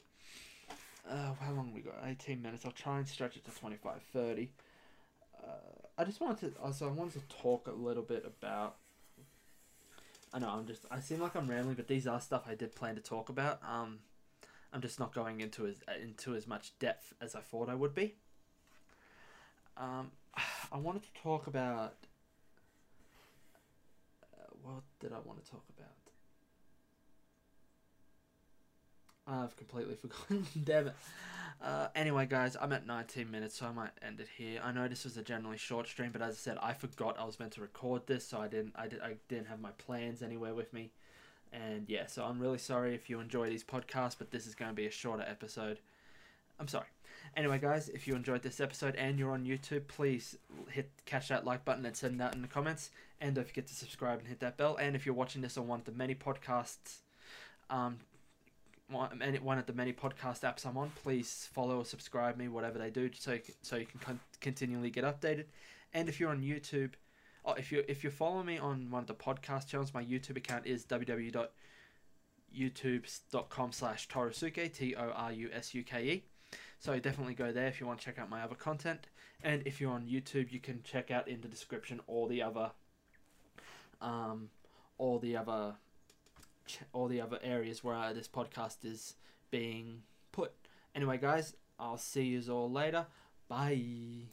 Uh, 1.08 1.32
how 1.40 1.52
long 1.52 1.72
we 1.74 1.80
got? 1.80 1.94
18 2.04 2.42
minutes. 2.42 2.64
I'll 2.64 2.72
try 2.72 2.98
and 2.98 3.08
stretch 3.08 3.36
it 3.36 3.44
to 3.44 3.50
25, 3.50 4.02
30. 4.12 4.50
Uh, 5.42 5.46
I 5.96 6.04
just 6.04 6.20
wanted 6.20 6.54
to 6.54 6.60
also 6.60 6.88
I 6.88 6.92
wanted 6.92 7.28
to 7.28 7.36
talk 7.36 7.66
a 7.66 7.72
little 7.72 8.02
bit 8.02 8.24
about 8.26 8.76
I 10.32 10.38
know 10.38 10.48
I'm 10.48 10.66
just 10.66 10.84
I 10.90 11.00
seem 11.00 11.20
like 11.20 11.34
I'm 11.34 11.48
rambling, 11.48 11.74
but 11.74 11.88
these 11.88 12.06
are 12.06 12.20
stuff 12.20 12.44
I 12.48 12.54
did 12.54 12.74
plan 12.74 12.94
to 12.94 13.00
talk 13.00 13.28
about. 13.28 13.60
Um, 13.68 13.98
I'm 14.72 14.80
just 14.80 15.00
not 15.00 15.12
going 15.12 15.40
into 15.40 15.66
as 15.66 15.76
into 16.00 16.34
as 16.34 16.46
much 16.46 16.78
depth 16.78 17.14
as 17.20 17.34
I 17.34 17.40
thought 17.40 17.68
I 17.68 17.74
would 17.74 17.94
be. 17.94 18.14
Um, 19.80 20.10
I 20.72 20.76
wanted 20.76 21.02
to 21.02 21.22
talk 21.22 21.46
about. 21.46 21.94
Uh, 24.22 24.44
what 24.62 24.82
did 25.00 25.12
I 25.12 25.18
want 25.24 25.42
to 25.44 25.50
talk 25.50 25.64
about? 25.76 25.88
I've 29.26 29.56
completely 29.56 29.94
forgotten. 30.00 30.46
Damn 30.62 30.88
it. 30.88 30.94
Uh, 31.62 31.88
anyway, 31.94 32.26
guys, 32.26 32.56
I'm 32.60 32.72
at 32.72 32.86
19 32.86 33.30
minutes, 33.30 33.58
so 33.58 33.66
I 33.66 33.72
might 33.72 33.90
end 34.02 34.18
it 34.20 34.28
here. 34.36 34.60
I 34.64 34.72
know 34.72 34.88
this 34.88 35.04
was 35.04 35.16
a 35.18 35.22
generally 35.22 35.58
short 35.58 35.86
stream, 35.86 36.10
but 36.10 36.22
as 36.22 36.34
I 36.34 36.38
said, 36.38 36.58
I 36.62 36.72
forgot 36.72 37.18
I 37.18 37.24
was 37.24 37.38
meant 37.38 37.52
to 37.52 37.60
record 37.60 38.06
this, 38.06 38.26
so 38.26 38.38
I 38.38 38.48
didn't. 38.48 38.72
I, 38.76 38.88
did, 38.88 39.00
I 39.02 39.16
didn't 39.28 39.48
have 39.48 39.60
my 39.60 39.70
plans 39.72 40.22
anywhere 40.22 40.54
with 40.54 40.72
me, 40.72 40.90
and 41.52 41.84
yeah, 41.86 42.06
so 42.06 42.24
I'm 42.24 42.40
really 42.40 42.58
sorry 42.58 42.94
if 42.94 43.10
you 43.10 43.20
enjoy 43.20 43.50
these 43.50 43.62
podcasts, 43.62 44.16
but 44.18 44.30
this 44.30 44.46
is 44.46 44.54
going 44.54 44.70
to 44.70 44.74
be 44.74 44.86
a 44.86 44.90
shorter 44.90 45.24
episode. 45.28 45.80
I'm 46.58 46.68
sorry. 46.68 46.86
Anyway, 47.36 47.58
guys, 47.58 47.88
if 47.88 48.08
you 48.08 48.14
enjoyed 48.14 48.42
this 48.42 48.60
episode 48.60 48.96
and 48.96 49.18
you're 49.18 49.32
on 49.32 49.44
YouTube, 49.44 49.86
please 49.86 50.36
hit 50.68 50.90
catch 51.06 51.28
that 51.28 51.44
like 51.44 51.64
button 51.64 51.86
and 51.86 51.96
send 51.96 52.20
that 52.20 52.34
in 52.34 52.42
the 52.42 52.48
comments, 52.48 52.90
and 53.20 53.34
don't 53.34 53.46
forget 53.46 53.66
to 53.68 53.74
subscribe 53.74 54.18
and 54.18 54.28
hit 54.28 54.40
that 54.40 54.56
bell. 54.56 54.76
And 54.76 54.96
if 54.96 55.06
you're 55.06 55.14
watching 55.14 55.42
this 55.42 55.56
on 55.56 55.68
one 55.68 55.80
of 55.80 55.84
the 55.84 55.92
many 55.92 56.14
podcasts 56.14 57.02
um, 57.70 57.98
one 58.90 59.58
of 59.58 59.66
the 59.66 59.72
many 59.72 59.92
podcast 59.92 60.40
apps 60.40 60.66
I'm 60.66 60.76
on, 60.76 60.90
please 61.02 61.48
follow 61.52 61.78
or 61.78 61.84
subscribe 61.84 62.36
me, 62.36 62.48
whatever 62.48 62.76
they 62.78 62.90
do, 62.90 63.08
so 63.16 63.38
so 63.62 63.76
you 63.76 63.86
can 63.86 64.00
con- 64.00 64.18
continually 64.40 64.90
get 64.90 65.04
updated. 65.04 65.44
And 65.94 66.08
if 66.08 66.18
you're 66.18 66.30
on 66.30 66.42
YouTube, 66.42 66.94
oh, 67.44 67.52
if 67.52 67.70
you 67.70 67.84
if 67.88 68.02
you're 68.02 68.10
following 68.10 68.46
me 68.46 68.58
on 68.58 68.90
one 68.90 69.02
of 69.02 69.06
the 69.06 69.14
podcast 69.14 69.68
channels, 69.68 69.94
my 69.94 70.04
YouTube 70.04 70.36
account 70.36 70.66
is 70.66 70.84
www.youtube.com 70.84 73.72
slash 73.72 74.08
Torusuke, 74.08 74.72
T 74.72 74.96
O 74.96 75.10
R 75.10 75.32
U 75.32 75.48
S 75.52 75.72
U 75.74 75.84
K 75.84 76.04
E. 76.04 76.24
So 76.80 76.98
definitely 76.98 77.34
go 77.34 77.52
there 77.52 77.66
if 77.66 77.78
you 77.78 77.86
want 77.86 78.00
to 78.00 78.04
check 78.04 78.18
out 78.18 78.30
my 78.30 78.40
other 78.42 78.54
content. 78.54 79.06
And 79.42 79.62
if 79.66 79.80
you're 79.80 79.92
on 79.92 80.06
YouTube, 80.06 80.50
you 80.50 80.60
can 80.60 80.82
check 80.82 81.10
out 81.10 81.28
in 81.28 81.42
the 81.42 81.48
description 81.48 82.00
all 82.06 82.26
the 82.26 82.42
other, 82.42 82.72
um, 84.00 84.48
all 84.96 85.18
the 85.18 85.36
other 85.36 85.74
all 86.92 87.08
the 87.08 87.20
other 87.20 87.38
areas 87.42 87.82
where 87.84 88.14
this 88.14 88.28
podcast 88.28 88.84
is 88.84 89.16
being 89.50 90.02
put. 90.32 90.52
Anyway, 90.94 91.18
guys, 91.18 91.54
I'll 91.78 91.98
see 91.98 92.24
you 92.24 92.42
all 92.50 92.70
later. 92.70 93.06
Bye. 93.48 94.30